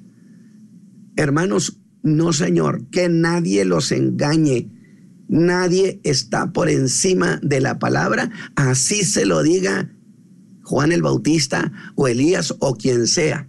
Hermanos, 1.17 1.81
no 2.03 2.33
señor, 2.33 2.87
que 2.91 3.09
nadie 3.09 3.65
los 3.65 3.93
engañe. 3.93 4.71
Nadie 5.29 6.01
está 6.05 6.53
por 6.53 6.69
encima 6.69 7.41
de 7.43 7.61
la 7.61 7.79
palabra, 7.79 8.31
así 8.57 9.05
se 9.05 9.25
lo 9.25 9.43
diga 9.43 9.91
Juan 10.63 10.93
el 10.93 11.03
Bautista 11.03 11.73
o 11.95 12.09
Elías 12.09 12.55
o 12.59 12.77
quien 12.77 13.07
sea. 13.07 13.49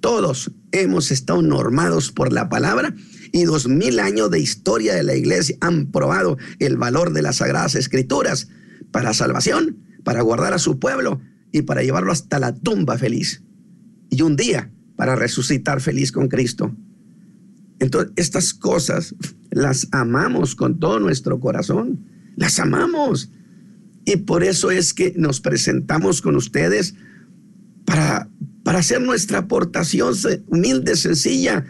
Todos 0.00 0.52
hemos 0.72 1.10
estado 1.10 1.42
normados 1.42 2.10
por 2.10 2.32
la 2.32 2.48
palabra 2.48 2.94
y 3.32 3.44
dos 3.44 3.66
mil 3.66 3.98
años 3.98 4.30
de 4.30 4.38
historia 4.38 4.94
de 4.94 5.02
la 5.02 5.14
iglesia 5.14 5.56
han 5.60 5.90
probado 5.90 6.36
el 6.58 6.76
valor 6.76 7.12
de 7.12 7.22
las 7.22 7.36
sagradas 7.36 7.74
escrituras 7.74 8.48
para 8.90 9.14
salvación, 9.14 9.78
para 10.04 10.20
guardar 10.20 10.52
a 10.52 10.58
su 10.58 10.78
pueblo 10.78 11.20
y 11.50 11.62
para 11.62 11.82
llevarlo 11.82 12.12
hasta 12.12 12.38
la 12.38 12.54
tumba 12.54 12.98
feliz. 12.98 13.42
Y 14.10 14.22
un 14.22 14.36
día 14.36 14.70
para 14.96 15.16
resucitar 15.16 15.80
feliz 15.80 16.12
con 16.12 16.28
Cristo. 16.28 16.76
Entonces, 17.78 18.12
estas 18.16 18.54
cosas 18.54 19.14
las 19.50 19.88
amamos 19.90 20.54
con 20.54 20.78
todo 20.78 21.00
nuestro 21.00 21.40
corazón. 21.40 22.06
Las 22.36 22.58
amamos. 22.60 23.30
Y 24.04 24.16
por 24.18 24.44
eso 24.44 24.70
es 24.70 24.94
que 24.94 25.14
nos 25.16 25.40
presentamos 25.40 26.22
con 26.22 26.36
ustedes 26.36 26.94
para, 27.84 28.28
para 28.62 28.80
hacer 28.80 29.00
nuestra 29.00 29.38
aportación 29.38 30.14
humilde, 30.46 30.96
sencilla, 30.96 31.64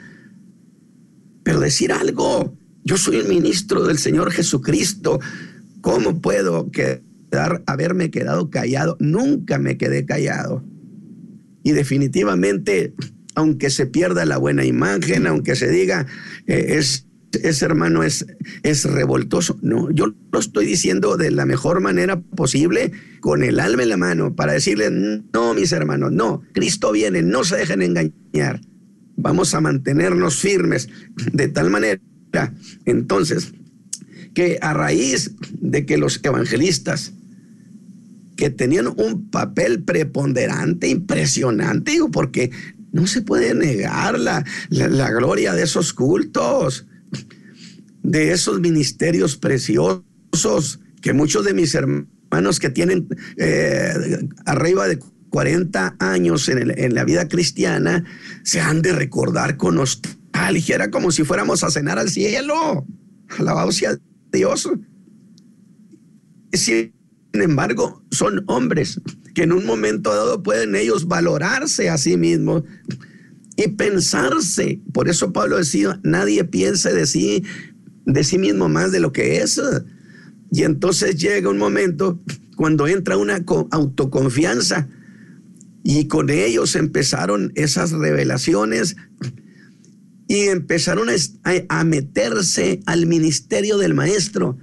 pero 1.43 1.61
decir 1.61 1.93
algo. 1.93 2.57
Yo 2.85 2.97
soy 2.97 3.17
el 3.17 3.29
ministro 3.29 3.85
del 3.85 3.99
Señor 3.99 4.33
Jesucristo. 4.33 5.21
¿Cómo 5.81 6.21
puedo 6.21 6.71
quedar, 6.71 7.63
haberme 7.67 8.11
quedado 8.11 8.51
callado? 8.51 8.97
Nunca 9.01 9.59
me 9.59 9.77
quedé 9.77 10.05
callado. 10.05 10.65
Y 11.63 11.73
definitivamente, 11.73 12.95
aunque 13.35 13.71
se 13.71 13.87
pierda 13.87 14.25
la 14.25 14.39
buena 14.39 14.65
imagen, 14.65 15.27
aunque 15.27 15.55
se 15.55 15.69
diga, 15.71 16.07
eh, 16.47 16.77
es, 16.79 17.07
ese 17.41 17.65
hermano 17.65 18.03
es, 18.03 18.27
es 18.65 18.85
revoltoso. 18.85 19.59
No, 19.63 19.91
yo 19.91 20.13
lo 20.33 20.39
estoy 20.39 20.67
diciendo 20.67 21.17
de 21.17 21.31
la 21.31 21.47
mejor 21.47 21.81
manera 21.81 22.21
posible, 22.21 22.93
con 23.21 23.45
el 23.45 23.61
alma 23.61 23.85
en 23.85 23.89
la 23.91 23.97
mano, 23.97 24.35
para 24.35 24.53
decirle, 24.55 24.91
no, 25.33 25.55
mis 25.55 25.71
hermanos, 25.71 26.11
no, 26.11 26.43
Cristo 26.53 26.91
viene, 26.91 27.23
no 27.23 27.45
se 27.45 27.57
dejen 27.57 27.83
engañar 27.83 28.61
vamos 29.17 29.55
a 29.55 29.61
mantenernos 29.61 30.37
firmes 30.37 30.89
de 31.33 31.49
tal 31.49 31.71
manera 31.71 32.01
entonces 32.85 33.53
que 34.35 34.59
a 34.63 34.73
raíz 34.73 35.33
de 35.61 35.85
que 35.85 35.99
los 35.99 36.21
evangelistas 36.23 37.13
que 38.37 38.51
tenían 38.51 38.89
un 38.89 39.31
papel 39.31 39.83
preponderante, 39.83 40.89
impresionante, 40.89 41.93
digo, 41.93 42.11
porque 42.11 42.51
no 42.93 43.07
se 43.07 43.23
puede 43.23 43.55
negar 43.55 44.19
la, 44.19 44.45
la, 44.71 45.11
gloria 45.11 45.53
de 45.53 45.63
esos 45.63 45.93
cultos, 45.93 46.87
de 48.03 48.33
esos 48.33 48.61
ministerios 48.61 49.37
preciosos, 49.37 50.81
que 51.01 51.13
muchos 51.13 51.45
de 51.45 51.55
mis 51.55 51.75
hermanos 51.75 52.59
que 52.59 52.71
tienen 52.71 53.07
eh, 53.37 53.93
arriba 54.47 54.89
de 54.89 54.99
40 55.33 55.97
años 55.99 56.47
en, 56.51 56.79
en, 56.79 56.95
la 56.95 57.05
vida 57.05 57.27
cristiana 57.27 58.05
se 58.45 58.61
han 58.61 58.83
de 58.83 58.93
recordar 58.93 59.57
con 59.57 59.77
nostalgia. 59.77 60.75
Era 60.75 60.91
como 60.91 61.11
si 61.11 61.25
fuéramos 61.25 61.65
a 61.65 61.71
cenar 61.71 61.99
al 61.99 62.11
cielo. 62.11 62.87
Alabado 63.39 63.73
sea 63.73 63.99
Dios. 64.31 64.69
Sin 66.53 66.93
embargo, 67.33 68.05
son 68.11 68.45
hombres 68.47 69.01
que 69.35 69.45
en 69.45 69.53
un 69.53 69.65
momento 69.65 70.11
dado 70.11 70.43
pueden 70.43 70.77
ellos 70.77 71.09
valorarse 71.09 71.89
a 71.89 71.97
sí 71.97 72.19
mismos 72.19 72.65
y 73.57 73.69
pensarse. 73.69 74.83
Por 74.93 75.09
eso 75.09 75.33
Pablo 75.33 75.57
decía, 75.57 75.99
nadie 76.03 76.45
piense 76.45 76.93
de 76.93 77.07
sí, 77.07 77.43
de 78.05 78.23
sí 78.23 78.37
mismo 78.37 78.69
más 78.69 78.93
de 78.93 79.01
lo 79.01 79.13
que 79.13 79.39
es. 79.39 79.59
Y 80.51 80.65
entonces 80.65 81.17
llega 81.17 81.49
un 81.49 81.57
momento 81.57 82.21
cuando 82.55 82.87
entra 82.87 83.17
una 83.17 83.43
autoconfianza 83.71 84.91
y 85.85 86.07
con 86.07 86.31
ellos 86.31 86.77
empezaron 86.77 87.53
esas 87.55 87.93
revelaciones 87.93 88.97
y 90.29 90.49
empezaron 90.49 91.09
a, 91.69 91.85
meterse 91.85 92.81
al 92.87 93.07
ministerio 93.07 93.77
del 93.79 93.95
maestro. 93.95 94.57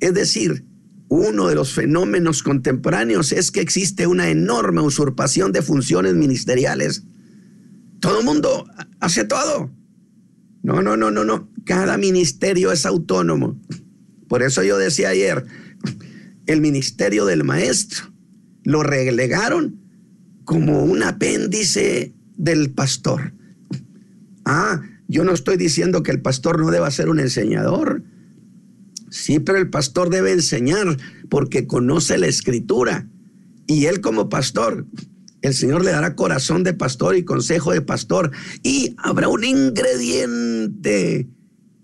Es 0.00 0.14
decir, 0.14 0.64
uno 1.08 1.48
de 1.48 1.54
los 1.54 1.72
fenómenos 1.72 2.42
contemporáneos 2.42 3.32
es 3.32 3.50
que 3.50 3.60
existe 3.60 4.06
una 4.06 4.30
enorme 4.30 4.80
usurpación 4.80 5.52
de 5.52 5.62
funciones 5.62 6.14
ministeriales. 6.14 7.04
Todo 8.00 8.20
el 8.20 8.24
mundo 8.24 8.66
hace 9.00 9.24
todo. 9.24 9.70
No, 10.62 10.80
no, 10.80 10.96
no, 10.96 11.10
no, 11.10 11.24
no. 11.24 11.50
Cada 11.66 11.98
ministerio 11.98 12.72
es 12.72 12.86
autónomo. 12.86 13.60
Por 14.28 14.42
eso 14.42 14.62
yo 14.62 14.78
decía 14.78 15.10
ayer, 15.10 15.44
el 16.46 16.60
ministerio 16.60 17.26
del 17.26 17.44
maestro 17.44 18.10
lo 18.62 18.82
relegaron 18.82 19.83
como 20.44 20.84
un 20.84 21.02
apéndice 21.02 22.12
del 22.36 22.70
pastor. 22.70 23.32
Ah, 24.44 24.82
yo 25.08 25.24
no 25.24 25.32
estoy 25.32 25.56
diciendo 25.56 26.02
que 26.02 26.10
el 26.10 26.20
pastor 26.20 26.58
no 26.58 26.70
deba 26.70 26.90
ser 26.90 27.08
un 27.08 27.20
enseñador. 27.20 28.02
Sí, 29.10 29.38
pero 29.38 29.58
el 29.58 29.70
pastor 29.70 30.10
debe 30.10 30.32
enseñar 30.32 30.96
porque 31.28 31.66
conoce 31.66 32.18
la 32.18 32.26
escritura. 32.26 33.08
Y 33.66 33.86
él 33.86 34.00
como 34.00 34.28
pastor, 34.28 34.86
el 35.42 35.54
Señor 35.54 35.84
le 35.84 35.92
dará 35.92 36.16
corazón 36.16 36.64
de 36.64 36.74
pastor 36.74 37.16
y 37.16 37.24
consejo 37.24 37.72
de 37.72 37.80
pastor. 37.80 38.32
Y 38.62 38.94
habrá 38.98 39.28
un 39.28 39.44
ingrediente 39.44 41.28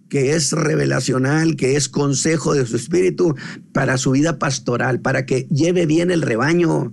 que 0.08 0.32
es 0.32 0.52
revelacional, 0.52 1.56
que 1.56 1.76
es 1.76 1.88
consejo 1.88 2.54
de 2.54 2.66
su 2.66 2.76
espíritu 2.76 3.36
para 3.72 3.96
su 3.96 4.10
vida 4.10 4.38
pastoral, 4.38 5.00
para 5.00 5.24
que 5.24 5.46
lleve 5.50 5.86
bien 5.86 6.10
el 6.10 6.22
rebaño, 6.22 6.92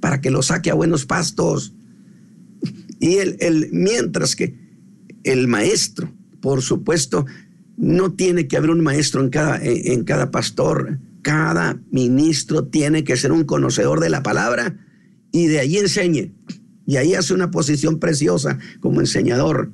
para 0.00 0.20
que 0.20 0.30
lo 0.30 0.42
saque 0.42 0.70
a 0.70 0.74
buenos 0.74 1.06
pastos. 1.06 1.74
Y 3.00 3.16
el, 3.16 3.68
mientras 3.72 4.36
que 4.36 4.54
el 5.24 5.48
maestro, 5.48 6.12
por 6.40 6.62
supuesto, 6.62 7.26
no 7.76 8.12
tiene 8.12 8.48
que 8.48 8.56
haber 8.56 8.70
un 8.70 8.80
maestro 8.80 9.22
en 9.22 9.30
cada, 9.30 9.60
en 9.62 10.04
cada 10.04 10.30
pastor. 10.30 10.98
Cada 11.22 11.80
ministro 11.90 12.66
tiene 12.66 13.04
que 13.04 13.16
ser 13.16 13.32
un 13.32 13.44
conocedor 13.44 14.00
de 14.00 14.10
la 14.10 14.22
palabra 14.22 14.76
y 15.32 15.46
de 15.46 15.60
allí 15.60 15.78
enseñe. 15.78 16.32
Y 16.86 16.96
ahí 16.96 17.14
hace 17.14 17.34
una 17.34 17.50
posición 17.50 17.98
preciosa 17.98 18.58
como 18.80 19.00
enseñador. 19.00 19.70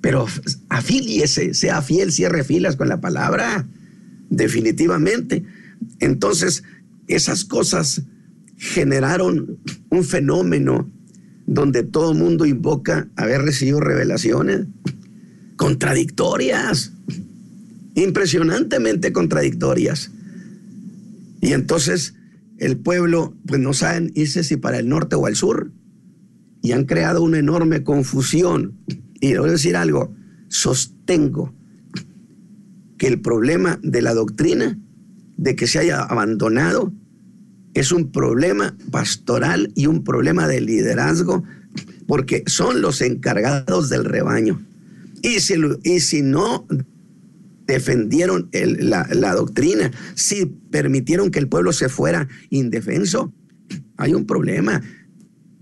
Pero 0.00 0.26
afíliese, 0.68 1.54
sea 1.54 1.80
fiel, 1.80 2.12
cierre 2.12 2.44
filas 2.44 2.76
con 2.76 2.88
la 2.88 3.00
palabra, 3.00 3.66
definitivamente. 4.28 5.44
Entonces, 6.00 6.62
esas 7.06 7.44
cosas 7.44 8.02
generaron 8.58 9.58
un 9.90 10.04
fenómeno 10.04 10.90
donde 11.46 11.82
todo 11.82 12.12
el 12.12 12.18
mundo 12.18 12.44
invoca 12.44 13.08
haber 13.16 13.42
recibido 13.42 13.80
revelaciones 13.80 14.66
contradictorias, 15.56 16.92
impresionantemente 17.94 19.12
contradictorias. 19.12 20.10
Y 21.40 21.52
entonces 21.52 22.14
el 22.58 22.76
pueblo, 22.76 23.34
pues 23.46 23.60
no 23.60 23.72
saben 23.72 24.12
irse 24.14 24.42
si 24.44 24.56
para 24.56 24.78
el 24.78 24.88
norte 24.88 25.16
o 25.16 25.26
al 25.26 25.36
sur, 25.36 25.72
y 26.60 26.72
han 26.72 26.84
creado 26.84 27.22
una 27.22 27.38
enorme 27.38 27.84
confusión. 27.84 28.74
Y 29.20 29.34
a 29.34 29.42
decir 29.42 29.76
algo, 29.76 30.14
sostengo 30.48 31.54
que 32.98 33.06
el 33.06 33.20
problema 33.20 33.78
de 33.82 34.02
la 34.02 34.12
doctrina, 34.12 34.78
de 35.36 35.54
que 35.54 35.68
se 35.68 35.78
haya 35.78 36.02
abandonado, 36.02 36.92
es 37.74 37.92
un 37.92 38.10
problema 38.10 38.76
pastoral 38.90 39.70
y 39.74 39.86
un 39.86 40.04
problema 40.04 40.48
de 40.48 40.60
liderazgo, 40.60 41.44
porque 42.06 42.42
son 42.46 42.80
los 42.80 43.00
encargados 43.00 43.88
del 43.88 44.04
rebaño. 44.04 44.60
Y 45.22 45.40
si, 45.40 45.54
y 45.84 46.00
si 46.00 46.22
no 46.22 46.66
defendieron 47.66 48.48
la, 48.52 49.06
la 49.12 49.34
doctrina, 49.34 49.90
si 50.14 50.46
permitieron 50.46 51.30
que 51.30 51.38
el 51.38 51.48
pueblo 51.48 51.72
se 51.72 51.88
fuera 51.88 52.28
indefenso, 52.50 53.32
hay 53.96 54.14
un 54.14 54.26
problema. 54.26 54.82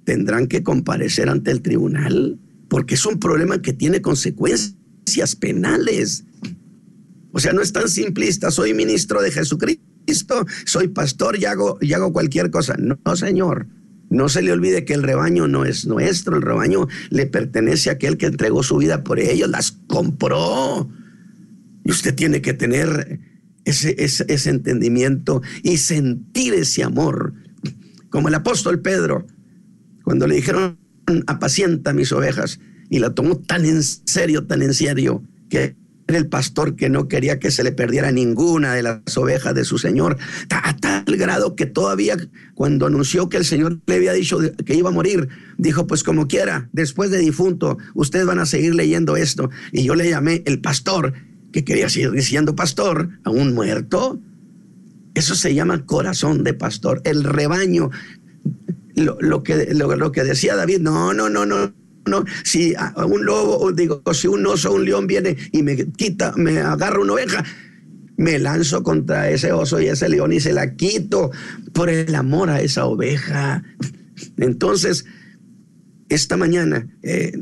Tendrán 0.05 0.47
que 0.47 0.63
comparecer 0.63 1.29
ante 1.29 1.51
el 1.51 1.63
tribunal, 1.63 2.39
porque 2.69 2.95
es 2.95 3.05
un 3.07 3.19
problema 3.19 3.61
que 3.61 3.73
tiene 3.73 4.01
consecuencias 4.01 5.35
penales. 5.39 6.25
O 7.33 7.41
sea, 7.41 7.53
no 7.53 7.61
es 7.61 7.73
tan 7.73 7.89
simplista, 7.89 8.51
soy 8.51 8.73
ministro 8.73 9.21
de 9.21 9.33
Jesucristo 9.33 9.86
soy 10.65 10.89
pastor 10.89 11.39
y 11.39 11.45
hago, 11.45 11.79
y 11.81 11.93
hago 11.93 12.13
cualquier 12.13 12.51
cosa. 12.51 12.77
No, 12.79 13.17
señor. 13.17 13.67
No 14.09 14.29
se 14.29 14.41
le 14.41 14.53
olvide 14.53 14.85
que 14.85 14.95
el 14.95 15.03
rebaño 15.03 15.49
no 15.49 15.65
es 15.65 15.85
nuestro, 15.85 16.37
el 16.37 16.43
rebaño 16.43 16.87
le 17.11 17.27
pertenece 17.27 17.91
a 17.91 17.95
aquel 17.95 18.17
que 18.17 18.27
entregó 18.27 18.63
su 18.63 18.77
vida 18.77 19.03
por 19.03 19.19
ellos, 19.19 19.49
las 19.49 19.73
compró. 19.89 20.89
Y 21.85 21.91
usted 21.91 22.15
tiene 22.15 22.41
que 22.41 22.53
tener 22.53 23.19
ese, 23.65 23.97
ese, 23.99 24.25
ese 24.29 24.51
entendimiento 24.51 25.43
y 25.65 25.79
sentir 25.79 26.55
ese 26.55 26.85
amor. 26.85 27.35
Como 28.09 28.29
el 28.29 28.35
apóstol 28.35 28.81
Pedro, 28.81 29.27
cuando 30.05 30.29
le 30.29 30.37
dijeron, 30.37 30.79
apacienta 31.27 31.93
mis 31.93 32.13
ovejas, 32.13 32.61
y 32.89 33.01
la 33.01 33.15
tomó 33.15 33.37
tan 33.39 33.65
en 33.65 33.83
serio, 33.83 34.47
tan 34.47 34.63
en 34.63 34.75
serio, 34.75 35.23
que 35.49 35.77
el 36.15 36.29
pastor 36.29 36.77
que 36.77 36.89
no 36.89 37.09
quería 37.09 37.39
que 37.39 37.51
se 37.51 37.65
le 37.65 37.73
perdiera 37.73 38.13
ninguna 38.13 38.75
de 38.75 38.83
las 38.83 39.17
ovejas 39.17 39.55
de 39.55 39.65
su 39.65 39.79
señor, 39.79 40.17
a 40.51 40.77
tal 40.77 41.05
grado 41.17 41.57
que 41.57 41.67
todavía 41.67 42.17
cuando 42.55 42.87
anunció 42.87 43.29
que 43.29 43.37
el 43.37 43.45
Señor 43.45 43.81
le 43.87 43.97
había 43.97 44.13
dicho 44.13 44.39
que 44.65 44.75
iba 44.75 44.89
a 44.89 44.93
morir, 44.93 45.29
dijo, 45.59 45.87
pues 45.87 46.03
como 46.03 46.29
quiera, 46.29 46.69
después 46.73 47.11
de 47.11 47.19
difunto, 47.19 47.79
ustedes 47.95 48.27
van 48.27 48.39
a 48.39 48.47
seguir 48.47 48.75
leyendo 48.75 49.17
esto. 49.17 49.51
Y 49.73 49.85
yo 49.85 49.95
le 49.95 50.09
llamé 50.09 50.43
el 50.47 50.61
pastor, 50.61 51.13
que 51.53 51.65
quería 51.65 51.89
seguir 51.89 52.23
siendo 52.23 52.55
pastor, 52.55 53.11
a 53.25 53.31
un 53.31 53.55
muerto. 53.55 54.21
Eso 55.15 55.35
se 55.35 55.55
llama 55.55 55.85
corazón 55.85 56.45
de 56.45 56.55
pastor, 56.55 57.03
el 57.05 57.25
rebaño. 57.25 57.91
Lo, 58.95 59.43
que, 59.43 59.75
lo 59.75 60.13
que 60.13 60.25
decía 60.25 60.57
David, 60.57 60.81
no, 60.81 61.13
no, 61.13 61.29
no, 61.29 61.45
no 61.45 61.75
no, 62.07 62.25
si 62.45 62.75
un 62.97 63.25
lobo, 63.25 63.73
digo, 63.73 64.03
si 64.13 64.29
un 64.29 64.47
oso 64.47 64.71
o 64.71 64.75
un 64.75 64.85
león 64.85 65.07
viene 65.07 65.37
y 65.53 65.63
me 65.63 65.77
quita, 65.93 66.33
me 66.37 66.59
agarra 66.59 67.01
una 67.01 67.15
oveja, 67.15 67.45
me 68.17 68.39
lanzo 68.39 68.83
contra 68.83 69.31
ese 69.31 69.53
oso 69.53 69.81
y 69.81 69.89
ese 69.89 70.09
león 70.09 70.33
y 70.33 70.41
se 70.41 70.53
la 70.53 70.75
quito 70.75 71.31
por 71.73 71.91
el 71.91 72.15
amor 72.15 72.51
a 72.51 72.61
esa 72.61 72.87
oveja. 72.87 73.63
Entonces, 74.39 75.05
esta 76.09 76.37
mañana, 76.37 76.89
eh, 77.03 77.33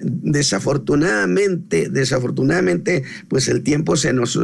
desafortunadamente, 0.00 1.88
desafortunadamente, 1.90 3.02
pues 3.28 3.48
el 3.48 3.62
tiempo 3.62 3.96
se 3.96 4.12
nos, 4.12 4.38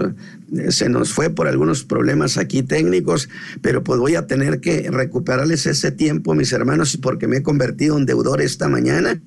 se 0.69 0.89
nos 0.89 1.13
fue 1.13 1.31
por 1.31 1.49
algunos 1.49 1.85
problemas 1.85 2.39
aquí 2.39 2.63
técnicos, 2.63 3.29
pero 3.61 3.85
pues 3.85 4.01
voy 4.01 4.15
a 4.17 4.27
tener 4.27 4.61
que 4.61 4.91
recuperarles 4.91 5.67
ese 5.67 5.93
tiempo, 5.93 6.35
mis 6.35 6.53
hermanos, 6.53 6.99
porque 7.01 7.29
me 7.29 7.39
he 7.39 7.43
convertido 7.43 7.99
en 7.99 8.07
deudor 8.07 8.41
esta 8.41 8.69
mañana. 8.69 9.21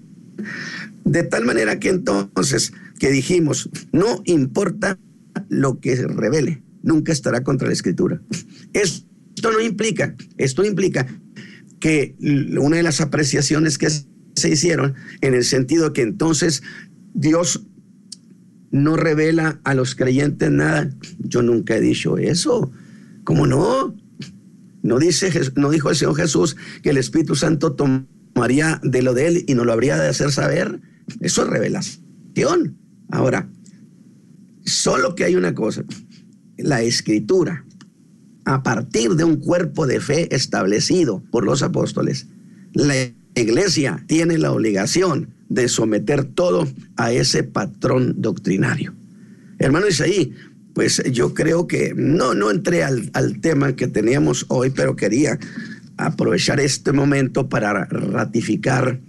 De 1.04 1.24
tal 1.24 1.46
manera 1.46 1.80
que 1.80 1.90
entonces, 1.90 2.74
que 3.00 3.12
dijimos, 3.12 3.70
no 3.92 4.22
importa 4.26 4.98
lo 5.50 5.80
que 5.80 5.96
se 5.96 6.08
revele, 6.08 6.64
nunca 6.82 7.12
estará 7.12 7.44
contra 7.44 7.68
la 7.68 7.74
escritura. 7.74 8.22
Esto 8.74 9.52
no 9.52 9.62
implica, 9.62 10.16
esto 10.38 10.64
implica 10.64 11.08
que 11.80 12.16
una 12.60 12.78
de 12.78 12.84
las 12.84 13.02
apreciaciones 13.02 13.78
que 13.78 13.90
se 13.90 14.50
hicieron 14.50 14.96
en 15.22 15.34
el 15.34 15.44
sentido 15.44 15.94
que 15.94 16.02
entonces 16.02 16.64
Dios 17.14 17.66
no 18.72 18.96
revela 18.96 19.60
a 19.64 19.74
los 19.74 19.96
creyentes 19.96 20.52
nada. 20.52 20.90
Yo 21.20 21.42
nunca 21.42 21.78
he 21.78 21.82
dicho 21.82 22.18
eso. 22.18 22.72
¿Cómo 23.24 23.48
no? 23.48 23.96
No, 24.84 25.00
dice, 25.00 25.32
no 25.56 25.72
dijo 25.72 25.90
el 25.90 25.96
Señor 25.96 26.16
Jesús 26.16 26.56
que 26.84 26.92
el 26.92 26.98
Espíritu 26.98 27.36
Santo 27.36 27.74
tomaría 28.36 28.82
de 28.84 29.02
lo 29.02 29.14
de 29.14 29.28
él 29.28 29.46
y 29.48 29.56
nos 29.56 29.66
lo 29.66 29.72
habría 29.72 29.98
de 29.98 30.10
hacer 30.10 30.32
saber. 30.32 30.82
Eso 31.22 31.44
es 31.44 31.50
revelación. 31.50 32.78
Ahora, 33.10 33.50
solo 34.66 35.16
que 35.16 35.24
hay 35.24 35.36
una 35.36 35.56
cosa. 35.56 35.86
La 36.58 36.82
escritura, 36.82 37.66
a 38.44 38.62
partir 38.62 39.12
de 39.12 39.24
un 39.24 39.38
cuerpo 39.38 39.88
de 39.88 40.02
fe 40.02 40.36
establecido 40.36 41.24
por 41.32 41.46
los 41.46 41.64
apóstoles, 41.64 42.28
la 42.74 42.94
iglesia 43.36 44.04
tiene 44.06 44.38
la 44.38 44.52
obligación 44.52 45.30
de 45.48 45.70
someter 45.70 46.26
todo 46.26 46.68
a 46.98 47.14
ese 47.14 47.44
patrón 47.44 48.16
doctrinario. 48.18 48.94
Hermano 49.60 49.88
Isaí, 49.88 50.34
pues 50.74 51.02
yo 51.10 51.34
creo 51.34 51.68
que 51.68 51.94
no, 51.96 52.34
no 52.34 52.52
entré 52.52 52.84
al, 52.84 53.10
al 53.14 53.40
tema 53.40 53.78
que 53.78 53.88
teníamos 53.88 54.46
hoy, 54.50 54.72
pero 54.72 54.98
quería 54.98 55.40
aprovechar 55.98 56.60
este 56.60 56.92
momento 56.92 57.48
para 57.50 57.86
ratificar 57.86 59.00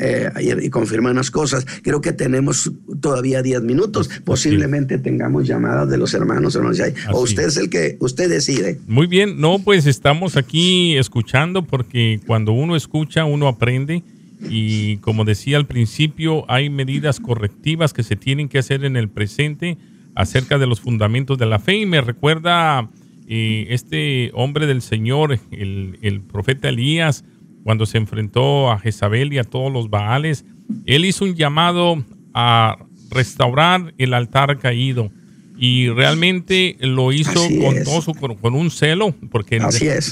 eh, 0.00 0.30
y, 0.62 0.70
confirmar 0.70 1.10
unas 1.10 1.30
cosas. 1.30 1.66
Creo 1.82 2.00
que 2.00 2.12
tenemos 2.12 2.70
todavía 3.00 3.42
10 3.42 3.62
minutos. 3.62 4.08
Posiblemente 4.24 4.98
tengamos 4.98 5.48
llamadas 5.48 5.90
de 5.90 5.98
los 5.98 6.14
hermanos. 6.14 6.54
hermanos 6.54 6.80
o 7.12 7.20
usted 7.20 7.48
es 7.48 7.56
el 7.56 7.68
que 7.68 7.96
usted 7.98 8.30
decide. 8.30 8.78
Muy 8.86 9.08
bien, 9.08 9.40
no, 9.40 9.58
pues 9.58 9.86
estamos 9.86 10.36
aquí 10.36 10.96
escuchando 10.96 11.62
porque 11.62 12.20
cuando 12.26 12.52
uno 12.52 12.76
escucha, 12.76 13.24
uno 13.24 13.48
aprende. 13.48 14.04
Y 14.48 14.98
como 14.98 15.24
decía 15.24 15.56
al 15.56 15.66
principio, 15.66 16.48
hay 16.48 16.70
medidas 16.70 17.18
correctivas 17.18 17.92
que 17.92 18.04
se 18.04 18.14
tienen 18.14 18.48
que 18.48 18.58
hacer 18.58 18.84
en 18.84 18.96
el 18.96 19.08
presente 19.08 19.78
acerca 20.14 20.58
de 20.58 20.68
los 20.68 20.80
fundamentos 20.80 21.38
de 21.38 21.46
la 21.46 21.58
fe. 21.58 21.76
Y 21.78 21.86
me 21.86 22.00
recuerda 22.00 22.88
eh, 23.28 23.66
este 23.70 24.30
hombre 24.34 24.66
del 24.66 24.82
Señor, 24.82 25.38
el, 25.50 25.98
el 26.02 26.20
profeta 26.20 26.68
Elías, 26.68 27.24
cuando 27.62 27.86
se 27.86 27.98
enfrentó 27.98 28.70
a 28.70 28.78
Jezabel 28.78 29.32
y 29.32 29.38
a 29.38 29.44
todos 29.44 29.72
los 29.72 29.90
Baales, 29.90 30.44
él 30.86 31.04
hizo 31.04 31.24
un 31.24 31.34
llamado 31.34 32.02
a 32.32 32.78
restaurar 33.10 33.92
el 33.98 34.14
altar 34.14 34.58
caído 34.58 35.10
y 35.58 35.88
realmente 35.88 36.76
lo 36.80 37.12
hizo 37.12 37.40
con, 37.60 37.82
todo 37.82 38.00
su, 38.00 38.14
con, 38.14 38.54
un 38.54 38.70
celo, 38.70 39.12
porque 39.30 39.60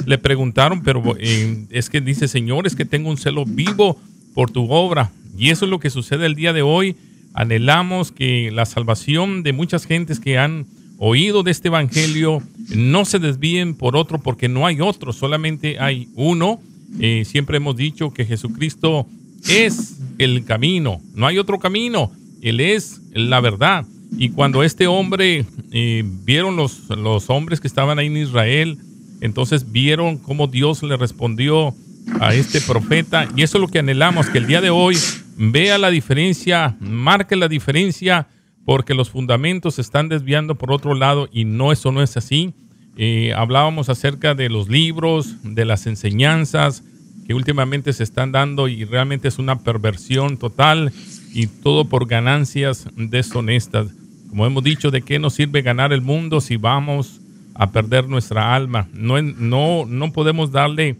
le, 0.05 0.19
preguntaron, 0.19 0.83
pero 0.83 1.03
eh, 1.21 1.67
es 1.71 1.89
que 1.89 2.01
dice, 2.01 2.27
Señor, 2.27 2.67
es 2.67 2.75
que 2.75 2.85
tengo 2.85 3.09
un 3.09 3.17
celo 3.17 3.45
vivo 3.45 3.99
por 4.35 4.51
tu 4.51 4.71
obra. 4.71 5.13
Y 5.39 5.51
eso 5.51 5.65
es 5.67 5.71
lo 5.71 5.79
que 5.79 5.89
sucede 5.89 6.27
el 6.27 6.35
día 6.35 6.53
de 6.53 6.63
hoy. 6.63 6.97
Anhelamos 7.33 8.11
que 8.11 8.51
la 8.51 8.67
salvación 8.67 9.45
de 9.45 9.53
muchas 9.53 9.87
gentes 9.87 10.19
que 10.19 10.37
han 10.37 10.67
oído 10.99 11.43
de 11.43 11.51
este 11.51 11.69
evangelio 11.69 12.43
no 12.75 13.05
se 13.05 13.19
desvíen 13.19 13.75
por 13.75 13.97
otro, 13.97 14.19
porque 14.19 14.49
no 14.49 14.67
hay 14.67 14.81
otro, 14.81 15.13
solamente 15.13 15.79
hay 15.79 16.09
uno 16.15 16.61
eh, 17.01 17.25
siempre 17.27 17.59
hemos 17.59 17.77
dicho 17.77 18.13
que 18.13 18.25
Jesucristo 18.25 19.07
es 19.49 19.99
el 20.19 20.45
camino, 20.45 21.01
no 21.15 21.27
hay 21.27 21.39
otro 21.39 21.59
camino, 21.59 22.11
Él 22.43 22.61
es 22.61 23.01
la 23.13 23.41
verdad. 23.41 23.85
Y 24.19 24.31
cuando 24.31 24.63
este 24.63 24.87
hombre, 24.87 25.45
eh, 25.73 26.05
vieron 26.25 26.57
los, 26.57 26.89
los 26.91 27.29
hombres 27.29 27.61
que 27.61 27.67
estaban 27.67 27.99
ahí 27.99 28.07
en 28.07 28.17
Israel, 28.17 28.79
entonces 29.21 29.71
vieron 29.73 30.17
cómo 30.19 30.47
Dios 30.47 30.83
le 30.83 30.97
respondió 30.97 31.75
a 32.21 32.35
este 32.35 32.61
profeta. 32.61 33.29
Y 33.37 33.43
eso 33.43 33.59
es 33.59 33.63
lo 33.63 33.69
que 33.69 33.81
anhelamos, 33.81 34.29
que 34.31 34.39
el 34.39 34.47
día 34.47 34.61
de 34.61 34.71
hoy 34.71 34.97
vea 35.37 35.77
la 35.77 35.91
diferencia, 35.91 36.77
marque 36.81 37.37
la 37.37 37.49
diferencia, 37.49 38.29
porque 38.67 38.95
los 38.95 39.11
fundamentos 39.11 39.77
se 39.77 39.81
están 39.81 40.09
desviando 40.09 40.57
por 40.57 40.73
otro 40.73 40.95
lado 40.95 41.29
y 41.33 41.45
no, 41.45 41.71
eso 41.71 41.93
no 41.93 42.03
es 42.03 42.17
así. 42.17 42.53
Eh, 42.99 43.33
hablábamos 43.35 43.89
acerca 43.89 44.35
de 44.35 44.51
los 44.51 44.69
libros, 44.69 45.37
de 45.45 45.65
las 45.65 45.87
enseñanzas 45.87 46.83
que 47.27 47.35
últimamente 47.35 47.93
se 47.93 48.03
están 48.03 48.33
dando 48.33 48.67
y 48.67 48.85
realmente 48.85 49.29
es 49.29 49.39
una 49.39 49.61
perversión 49.61 50.37
total 50.37 50.93
y 51.33 51.47
todo 51.47 51.85
por 51.85 52.09
ganancias 52.09 52.89
deshonestas. 52.97 53.87
Como 54.29 54.45
hemos 54.45 54.65
dicho, 54.65 54.91
¿de 54.91 55.03
qué 55.03 55.21
nos 55.21 55.35
sirve 55.35 55.63
ganar 55.63 55.93
el 55.93 56.03
mundo 56.03 56.41
si 56.41 56.57
vamos 56.57 57.21
a 57.55 57.71
perder 57.71 58.09
nuestra 58.09 58.55
alma? 58.55 58.89
No, 58.93 59.23
no, 59.23 59.87
no 59.87 60.13
podemos 60.13 60.51
darle 60.51 60.97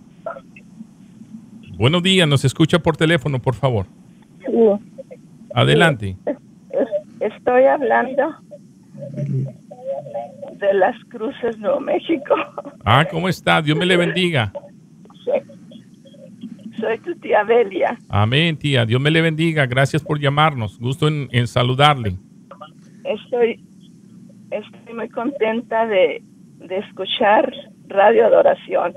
Buenos 1.78 2.04
días, 2.04 2.28
nos 2.28 2.46
escucha 2.46 2.80
por 2.80 2.96
teléfono, 2.96 3.40
por 3.40 3.56
favor. 3.56 3.86
Adelante. 5.54 6.16
Estoy 7.20 7.66
hablando 7.66 8.36
de 10.54 10.74
las 10.74 10.96
Cruces, 11.06 11.58
Nuevo 11.58 11.80
México. 11.80 12.36
Ah, 12.86 13.06
¿cómo 13.10 13.28
está? 13.30 13.62
Dios 13.62 13.78
me 13.78 13.86
le 13.86 13.98
bendiga. 13.98 14.52
Soy 16.80 16.98
tu 17.00 17.16
tía 17.20 17.44
Belia. 17.44 17.98
Amén, 18.10 18.58
tía. 18.58 18.86
Dios 18.86 19.00
me 19.00 19.12
le 19.12 19.22
bendiga. 19.22 19.66
Gracias 19.66 20.04
por 20.04 20.20
llamarnos. 20.20 20.80
Gusto 20.80 21.08
en, 21.08 21.48
saludarle. 21.48 22.16
Estoy, 23.04 23.64
estoy 24.50 24.94
muy 24.96 25.10
contenta 25.10 25.86
de, 25.86 26.24
de 26.58 26.78
escuchar 26.78 27.54
Radio 27.88 28.26
Adoración. 28.26 28.94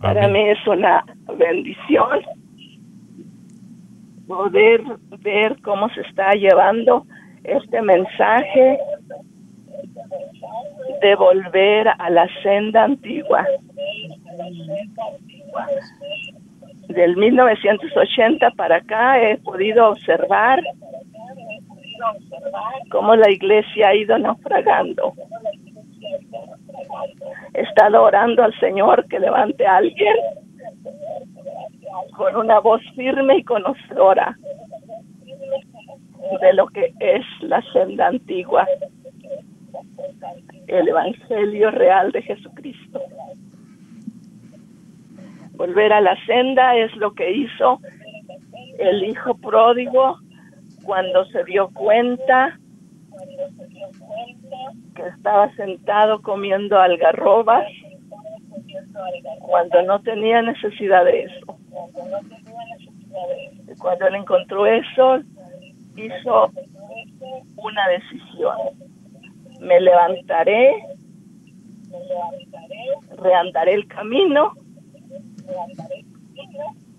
Para 0.00 0.28
mí 0.28 0.48
es 0.48 0.66
una 0.66 1.04
bendición 1.38 2.20
poder 4.26 4.82
ver 5.20 5.56
cómo 5.62 5.88
se 5.90 6.02
está 6.02 6.32
llevando 6.32 7.06
este 7.48 7.82
mensaje 7.82 8.78
de 11.00 11.14
volver 11.14 11.88
a 11.88 12.10
la 12.10 12.28
senda 12.42 12.84
antigua. 12.84 13.46
Del 16.88 17.16
1980 17.16 18.50
para 18.52 18.76
acá 18.76 19.22
he 19.22 19.36
podido 19.38 19.90
observar 19.90 20.62
cómo 22.90 23.16
la 23.16 23.30
iglesia 23.30 23.88
ha 23.88 23.94
ido 23.94 24.18
naufragando. 24.18 25.14
He 27.54 27.62
estado 27.62 28.02
orando 28.02 28.42
al 28.42 28.58
Señor 28.60 29.06
que 29.08 29.18
levante 29.18 29.66
a 29.66 29.76
alguien 29.76 30.16
con 32.16 32.36
una 32.36 32.60
voz 32.60 32.82
firme 32.94 33.38
y 33.38 33.44
conocedora 33.44 34.36
de 36.40 36.52
lo 36.52 36.66
que 36.68 36.92
es 37.00 37.24
la 37.40 37.62
senda 37.72 38.08
antigua, 38.08 38.66
el 40.66 40.88
Evangelio 40.88 41.70
real 41.70 42.12
de 42.12 42.22
Jesucristo. 42.22 43.00
Volver 45.52 45.92
a 45.92 46.00
la 46.00 46.16
senda 46.26 46.76
es 46.76 46.94
lo 46.96 47.14
que 47.14 47.30
hizo 47.30 47.80
el 48.78 49.04
hijo 49.04 49.36
pródigo 49.38 50.18
cuando 50.84 51.24
se 51.26 51.44
dio 51.44 51.68
cuenta 51.70 52.58
que 54.94 55.02
estaba 55.08 55.52
sentado 55.56 56.22
comiendo 56.22 56.78
algarrobas 56.78 57.64
cuando 59.40 59.82
no 59.82 60.00
tenía 60.02 60.42
necesidad 60.42 61.04
de 61.04 61.24
eso. 61.24 61.58
Cuando 63.80 64.06
él 64.06 64.14
encontró 64.16 64.66
eso, 64.66 65.20
hizo 66.06 66.52
una 67.56 67.88
decisión. 67.88 68.56
Me 69.60 69.80
levantaré, 69.80 70.74
reandaré 73.16 73.74
el 73.74 73.88
camino 73.88 74.52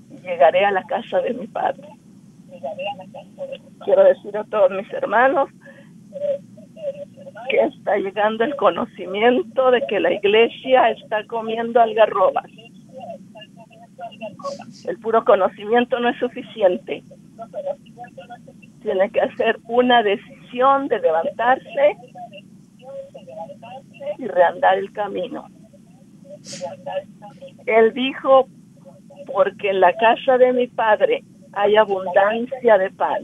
y 0.10 0.18
llegaré 0.22 0.66
a 0.66 0.72
la 0.72 0.84
casa 0.84 1.22
de 1.22 1.34
mi 1.34 1.48
padre. 1.48 1.88
Quiero 3.86 4.04
decir 4.04 4.36
a 4.38 4.44
todos 4.44 4.72
mis 4.72 4.92
hermanos 4.92 5.50
que 7.50 7.62
está 7.62 7.98
llegando 7.98 8.44
el 8.44 8.56
conocimiento 8.56 9.72
de 9.72 9.86
que 9.88 10.00
la 10.00 10.14
iglesia 10.14 10.92
está 10.92 11.26
comiendo 11.26 11.82
algarrobas. 11.82 12.46
El 14.86 15.00
puro 15.00 15.24
conocimiento 15.24 16.00
no 16.00 16.10
es 16.10 16.20
suficiente. 16.20 17.04
Tiene 18.82 19.12
que 19.12 19.22
hacer 19.22 19.60
una 19.68 20.04
decisión 20.04 20.88
de 20.88 21.00
levantarse 21.00 21.98
y 24.18 24.28
reandar 24.28 24.78
el 24.78 24.92
camino. 24.94 25.48
Él 27.66 27.94
dijo, 27.94 28.48
porque 29.34 29.70
en 29.70 29.82
la 29.82 29.94
casa 29.94 30.38
de 30.38 30.54
mi 30.54 30.68
padre 30.68 31.24
hay 31.54 31.76
abundancia 31.76 32.78
de 32.78 32.92
pan. 32.92 33.24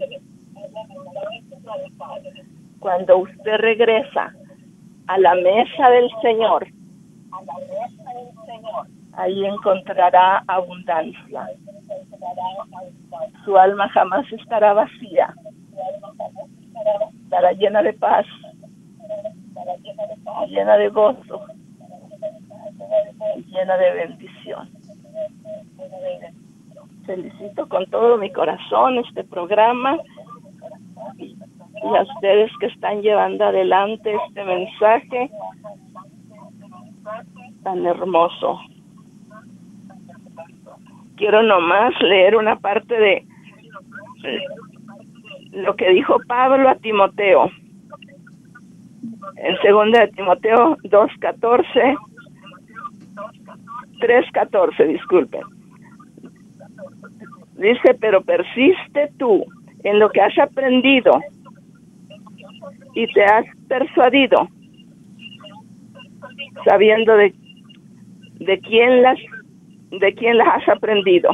Cuando 2.80 3.18
usted 3.18 3.58
regresa 3.58 4.34
a 5.08 5.18
la 5.18 5.36
mesa 5.36 5.90
del 5.90 6.10
Señor, 6.22 6.68
ahí 9.18 9.46
encontrará 9.46 10.44
abundancia. 10.48 11.50
Su 13.44 13.58
alma 13.58 13.90
jamás 13.90 14.26
estará 14.32 14.74
vacía, 14.74 15.34
estará 17.24 17.52
llena 17.54 17.82
de 17.82 17.94
paz, 17.94 18.26
llena 20.48 20.78
de 20.78 20.90
gozo, 20.90 21.46
llena 23.48 23.78
de 23.78 23.92
bendición. 23.94 24.70
Felicito 27.06 27.70
con 27.70 27.86
todo 27.88 28.18
mi 28.18 28.32
corazón 28.32 28.98
este 28.98 29.24
programa 29.24 29.98
y 31.18 31.96
a 31.96 32.02
ustedes 32.02 32.52
que 32.60 32.66
están 32.68 33.02
llevando 33.02 33.46
adelante 33.46 34.16
este 34.28 34.44
mensaje 34.44 35.30
tan 37.64 37.86
hermoso. 37.86 38.60
Quiero 41.18 41.44
nomás 41.44 41.94
leer 42.02 42.36
una 42.36 42.58
parte 42.58 43.00
de 43.00 43.26
lo 45.52 45.76
que 45.76 45.90
dijo 45.92 46.18
Pablo 46.28 46.70
a 46.70 46.76
Timoteo. 46.76 47.50
En 49.38 49.58
segunda 49.62 50.02
de 50.02 50.08
Timoteo 50.10 50.78
2.14, 50.78 51.98
3.14, 54.00 54.88
disculpen. 54.88 55.42
Dice, 57.54 57.94
pero 58.00 58.22
persiste 58.22 59.12
tú 59.18 59.46
en 59.84 60.00
lo 60.00 60.10
que 60.10 60.22
has 60.22 60.38
aprendido 60.38 61.12
y 62.94 63.08
te 63.14 63.24
has 63.24 63.46
persuadido, 63.68 64.50
sabiendo 66.66 67.16
de, 67.16 67.34
de 68.40 68.60
quién 68.60 69.02
las 69.02 69.18
de 70.00 70.14
quién 70.14 70.38
las 70.38 70.48
has 70.48 70.70
aprendido 70.70 71.30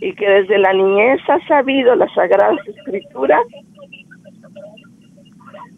y 0.00 0.12
que 0.14 0.28
desde 0.28 0.58
la 0.58 0.72
niñez 0.72 1.20
has 1.28 1.42
sabido 1.46 1.94
las 1.94 2.12
sagradas 2.14 2.58
escrituras, 2.68 3.42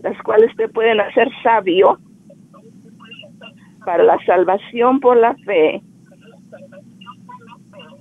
las 0.01 0.21
cuales 0.23 0.55
te 0.57 0.69
pueden 0.69 1.01
hacer 1.01 1.29
sabio 1.43 1.99
para 3.85 4.03
la 4.03 4.19
salvación 4.25 5.01
por 5.01 5.17
la 5.17 5.35
fe 5.47 5.81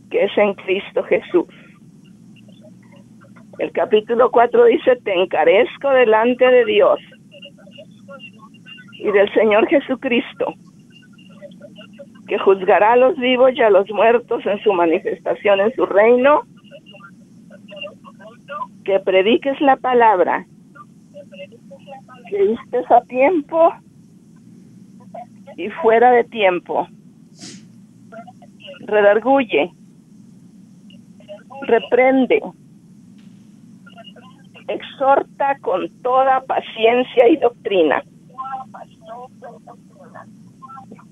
que 0.09 0.23
es 0.23 0.37
en 0.37 0.53
Cristo 0.55 1.03
Jesús. 1.03 1.47
El 3.59 3.71
capítulo 3.71 4.29
4 4.31 4.65
dice, 4.65 4.95
te 5.03 5.13
encarezco 5.13 5.89
delante 5.89 6.45
de 6.45 6.65
Dios 6.65 6.99
y 8.93 9.11
del 9.11 9.31
Señor 9.33 9.67
Jesucristo, 9.67 10.53
que 12.27 12.37
juzgará 12.37 12.93
a 12.93 12.97
los 12.97 13.17
vivos 13.17 13.51
y 13.55 13.61
a 13.61 13.69
los 13.69 13.89
muertos 13.89 14.45
en 14.45 14.61
su 14.63 14.73
manifestación 14.73 15.59
en 15.61 15.73
su 15.73 15.85
reino, 15.85 16.41
que 18.83 18.99
prediques 18.99 19.59
la 19.61 19.77
palabra, 19.77 20.45
que 22.29 22.43
vistes 22.43 22.91
a 22.91 23.01
tiempo 23.01 23.73
y 25.57 25.69
fuera 25.69 26.11
de 26.11 26.23
tiempo. 26.25 26.87
Redarguye, 28.81 29.71
reprende, 31.61 32.41
exhorta 34.67 35.57
con 35.59 35.89
toda 36.01 36.41
paciencia 36.41 37.27
y 37.29 37.37
doctrina. 37.37 38.03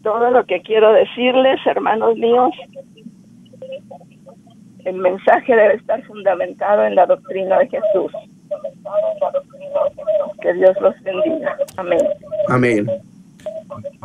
Todo 0.05 0.29
lo 0.29 0.45
que 0.45 0.61
quiero 0.61 0.93
decirles, 0.93 1.59
hermanos 1.65 2.15
míos, 2.15 2.51
el 4.85 4.97
mensaje 4.97 5.55
debe 5.55 5.73
estar 5.73 5.99
fundamentado 6.03 6.85
en 6.85 6.93
la 6.93 7.07
doctrina 7.07 7.57
de 7.57 7.69
Jesús. 7.69 8.11
Que 10.43 10.53
Dios 10.53 10.75
los 10.79 10.93
bendiga. 11.01 11.57
Amén. 11.77 11.99
Amén. 12.49 12.87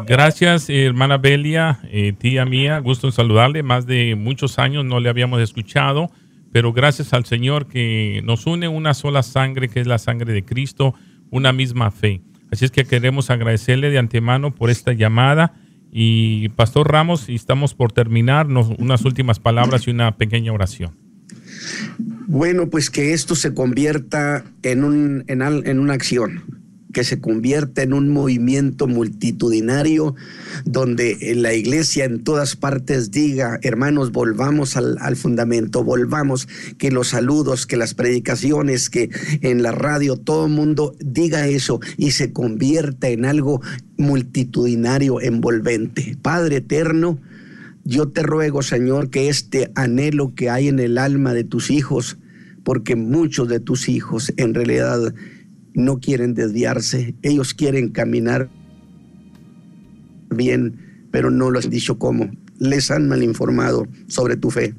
Gracias, 0.06 0.70
hermana 0.70 1.18
Belia, 1.18 1.80
eh, 1.92 2.14
tía 2.14 2.46
mía, 2.46 2.78
gusto 2.78 3.06
en 3.06 3.12
saludarle. 3.12 3.62
Más 3.62 3.84
de 3.86 4.14
muchos 4.16 4.58
años 4.58 4.86
no 4.86 5.00
le 5.00 5.10
habíamos 5.10 5.42
escuchado, 5.42 6.08
pero 6.50 6.72
gracias 6.72 7.12
al 7.12 7.26
Señor 7.26 7.68
que 7.68 8.22
nos 8.24 8.46
une 8.46 8.68
una 8.68 8.94
sola 8.94 9.22
sangre, 9.22 9.68
que 9.68 9.80
es 9.80 9.86
la 9.86 9.98
sangre 9.98 10.32
de 10.32 10.46
Cristo, 10.46 10.94
una 11.30 11.52
misma 11.52 11.90
fe. 11.90 12.22
Así 12.50 12.64
es 12.64 12.70
que 12.70 12.86
queremos 12.86 13.28
agradecerle 13.28 13.90
de 13.90 13.98
antemano 13.98 14.54
por 14.54 14.70
esta 14.70 14.94
llamada. 14.94 15.52
Y 15.92 16.48
Pastor 16.50 16.90
Ramos, 16.90 17.28
y 17.28 17.34
estamos 17.34 17.74
por 17.74 17.92
terminarnos 17.92 18.70
unas 18.78 19.04
últimas 19.04 19.40
palabras 19.40 19.86
y 19.86 19.90
una 19.90 20.16
pequeña 20.16 20.52
oración. 20.52 20.92
Bueno, 22.26 22.70
pues 22.70 22.90
que 22.90 23.12
esto 23.12 23.34
se 23.34 23.54
convierta 23.54 24.44
en, 24.62 24.84
un, 24.84 25.24
en, 25.26 25.42
al- 25.42 25.66
en 25.66 25.78
una 25.80 25.94
acción, 25.94 26.59
que 26.92 27.04
se 27.04 27.20
convierta 27.20 27.82
en 27.82 27.92
un 27.92 28.08
movimiento 28.08 28.86
multitudinario 28.86 30.14
donde 30.64 31.34
la 31.36 31.54
iglesia 31.54 32.04
en 32.04 32.24
todas 32.24 32.56
partes 32.56 33.10
diga, 33.10 33.58
hermanos, 33.62 34.12
volvamos 34.12 34.76
al, 34.76 34.96
al 35.00 35.16
fundamento, 35.16 35.84
volvamos, 35.84 36.48
que 36.78 36.90
los 36.90 37.08
saludos, 37.08 37.66
que 37.66 37.76
las 37.76 37.94
predicaciones, 37.94 38.90
que 38.90 39.10
en 39.42 39.62
la 39.62 39.72
radio 39.72 40.16
todo 40.16 40.46
el 40.46 40.52
mundo 40.52 40.94
diga 40.98 41.46
eso 41.46 41.80
y 41.96 42.12
se 42.12 42.32
convierta 42.32 43.08
en 43.08 43.24
algo 43.24 43.60
multitudinario, 43.96 45.20
envolvente. 45.20 46.16
Padre 46.22 46.56
eterno, 46.56 47.18
yo 47.84 48.08
te 48.08 48.22
ruego, 48.22 48.62
Señor, 48.62 49.10
que 49.10 49.28
este 49.28 49.70
anhelo 49.74 50.34
que 50.34 50.50
hay 50.50 50.68
en 50.68 50.80
el 50.80 50.98
alma 50.98 51.34
de 51.34 51.44
tus 51.44 51.70
hijos, 51.70 52.18
porque 52.64 52.96
muchos 52.96 53.48
de 53.48 53.60
tus 53.60 53.88
hijos 53.88 54.32
en 54.36 54.54
realidad 54.54 55.14
no 55.74 56.00
quieren 56.00 56.34
desviarse, 56.34 57.14
ellos 57.22 57.54
quieren 57.54 57.90
caminar 57.90 58.50
bien, 60.30 61.06
pero 61.10 61.30
no 61.30 61.50
lo 61.50 61.58
has 61.58 61.70
dicho 61.70 61.98
cómo. 61.98 62.30
les 62.58 62.90
han 62.90 63.08
malinformado 63.08 63.88
sobre 64.06 64.36
tu 64.36 64.50
fe. 64.50 64.74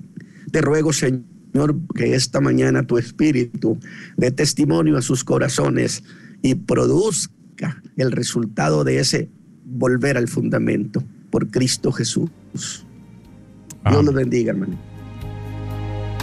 Te 0.51 0.61
ruego, 0.61 0.93
Señor, 0.93 1.75
que 1.95 2.13
esta 2.13 2.39
mañana 2.39 2.85
tu 2.85 2.99
espíritu 2.99 3.79
dé 4.17 4.29
testimonio 4.29 4.97
a 4.97 5.01
sus 5.01 5.23
corazones 5.23 6.03
y 6.43 6.53
produzca 6.53 7.81
el 7.97 8.11
resultado 8.11 8.83
de 8.83 8.99
ese 8.99 9.31
volver 9.65 10.15
al 10.17 10.27
fundamento 10.27 11.03
por 11.31 11.49
Cristo 11.49 11.91
Jesús. 11.91 12.29
Dios 13.89 14.05
los 14.05 14.13
bendiga, 14.13 14.51
hermano. 14.51 14.90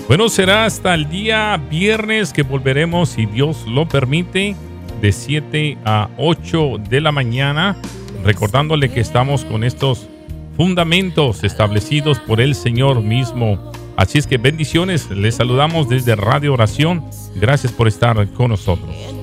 Bueno, 0.08 0.30
será 0.30 0.64
hasta 0.64 0.94
el 0.94 1.10
día 1.10 1.54
viernes 1.70 2.32
que 2.32 2.42
volveremos, 2.42 3.10
si 3.10 3.26
Dios 3.26 3.66
lo 3.66 3.86
permite, 3.86 4.56
de 5.02 5.12
7 5.12 5.76
a 5.84 6.08
8 6.16 6.78
de 6.88 7.02
la 7.02 7.12
mañana, 7.12 7.76
recordándole 8.24 8.88
que 8.88 9.00
estamos 9.00 9.44
con 9.44 9.64
estos 9.64 10.08
fundamentos 10.56 11.44
establecidos 11.44 12.20
por 12.20 12.40
el 12.40 12.54
Señor 12.54 13.02
mismo. 13.02 13.70
Así 13.98 14.16
es 14.16 14.26
que 14.26 14.38
bendiciones, 14.38 15.10
les 15.10 15.34
saludamos 15.34 15.90
desde 15.90 16.16
Radio 16.16 16.54
Oración. 16.54 17.04
Gracias 17.36 17.70
por 17.70 17.86
estar 17.86 18.26
con 18.28 18.48
nosotros. 18.48 19.17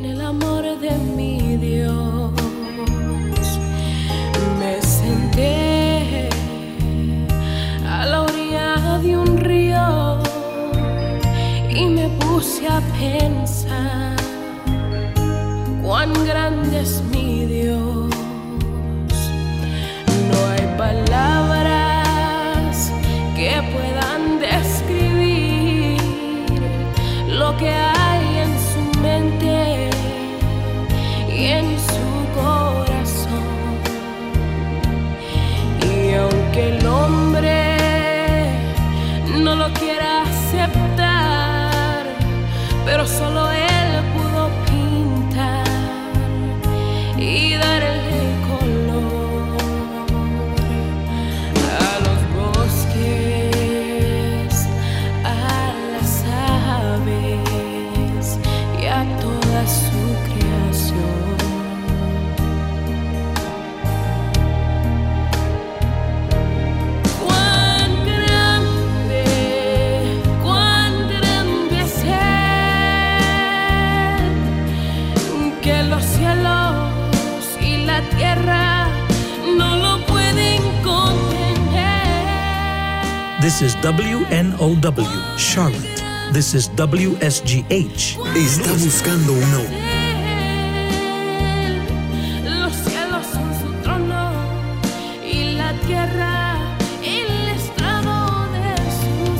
Puse 12.36 12.68
a 12.68 12.82
pensar 13.00 14.18
cuán 15.82 16.12
grande 16.26 16.82
es 16.82 17.02
mi 17.04 17.46
Dios. 17.46 18.14
No 20.30 20.38
hay 20.52 20.66
palabras 20.78 22.92
que 23.38 23.52
puedan 23.74 24.42
describir 24.42 26.02
lo 27.40 27.56
que 27.56 27.70
hay 27.70 27.95
solo 43.08 43.55
This 83.58 83.74
is 83.74 83.82
WNOW, 83.84 85.38
Charlotte. 85.38 86.04
This 86.34 86.54
is 86.54 86.68
WSGH. 86.72 88.18
Está 88.36 88.74
buscando 88.74 89.32
una 89.32 89.62
Los 92.44 92.74
cielos 92.74 93.26
son 93.32 93.50
su 93.58 93.72
trono 93.82 94.34
y 95.24 95.54
la 95.54 95.72
tierra 95.88 96.58
el 97.02 97.48
estrado 97.48 98.46
de 98.52 98.76
sus 99.00 99.40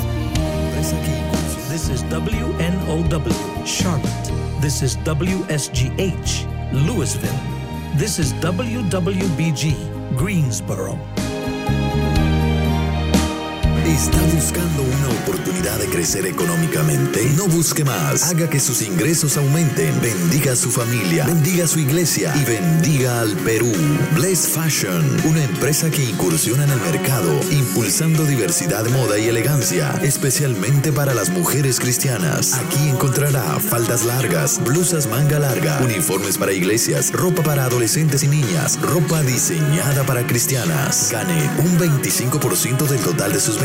pies. 1.04 1.68
This 1.68 1.90
is 1.90 2.02
WNOW, 2.04 3.66
Charlotte. 3.66 4.32
This 4.62 4.82
is 4.82 4.96
WSGH, 5.04 6.48
Louisville. 6.72 7.40
This 7.98 8.20
is 8.20 8.32
WWBG, 8.36 9.76
Greensboro. 10.16 10.98
¿Está 13.96 14.22
buscando 14.24 14.84
una 14.84 15.08
oportunidad 15.22 15.80
de 15.80 15.88
crecer 15.88 16.26
económicamente? 16.26 17.24
No 17.38 17.48
busque 17.48 17.86
más. 17.86 18.24
Haga 18.24 18.50
que 18.50 18.60
sus 18.60 18.82
ingresos 18.82 19.38
aumenten. 19.38 20.02
Bendiga 20.02 20.52
a 20.52 20.56
su 20.58 20.70
familia. 20.70 21.26
Bendiga 21.26 21.64
a 21.64 21.68
su 21.70 21.80
iglesia. 21.80 22.34
Y 22.36 22.44
bendiga 22.44 23.22
al 23.22 23.32
Perú. 23.38 23.72
Bless 24.14 24.50
Fashion. 24.50 25.02
Una 25.24 25.42
empresa 25.46 25.90
que 25.90 26.04
incursiona 26.04 26.66
en 26.66 26.72
el 26.72 26.82
mercado, 26.82 27.40
impulsando 27.52 28.26
diversidad 28.26 28.86
moda 28.90 29.18
y 29.18 29.30
elegancia, 29.30 29.98
especialmente 30.04 30.92
para 30.92 31.14
las 31.14 31.30
mujeres 31.30 31.80
cristianas. 31.80 32.56
Aquí 32.56 32.90
encontrará 32.90 33.62
faldas 33.62 34.04
largas, 34.04 34.62
blusas 34.62 35.08
manga 35.08 35.40
larga, 35.40 35.80
uniformes 35.82 36.38
para 36.38 36.52
iglesias, 36.52 37.14
ropa 37.14 37.44
para 37.44 37.64
adolescentes 37.64 38.24
y 38.24 38.28
niñas, 38.28 38.78
ropa 38.82 39.22
diseñada 39.22 40.04
para 40.04 40.28
cristianas. 40.28 41.12
Gane 41.14 41.50
un 41.60 41.80
25% 41.80 42.88
del 42.90 43.00
total 43.00 43.32
de 43.32 43.40
sus 43.40 43.62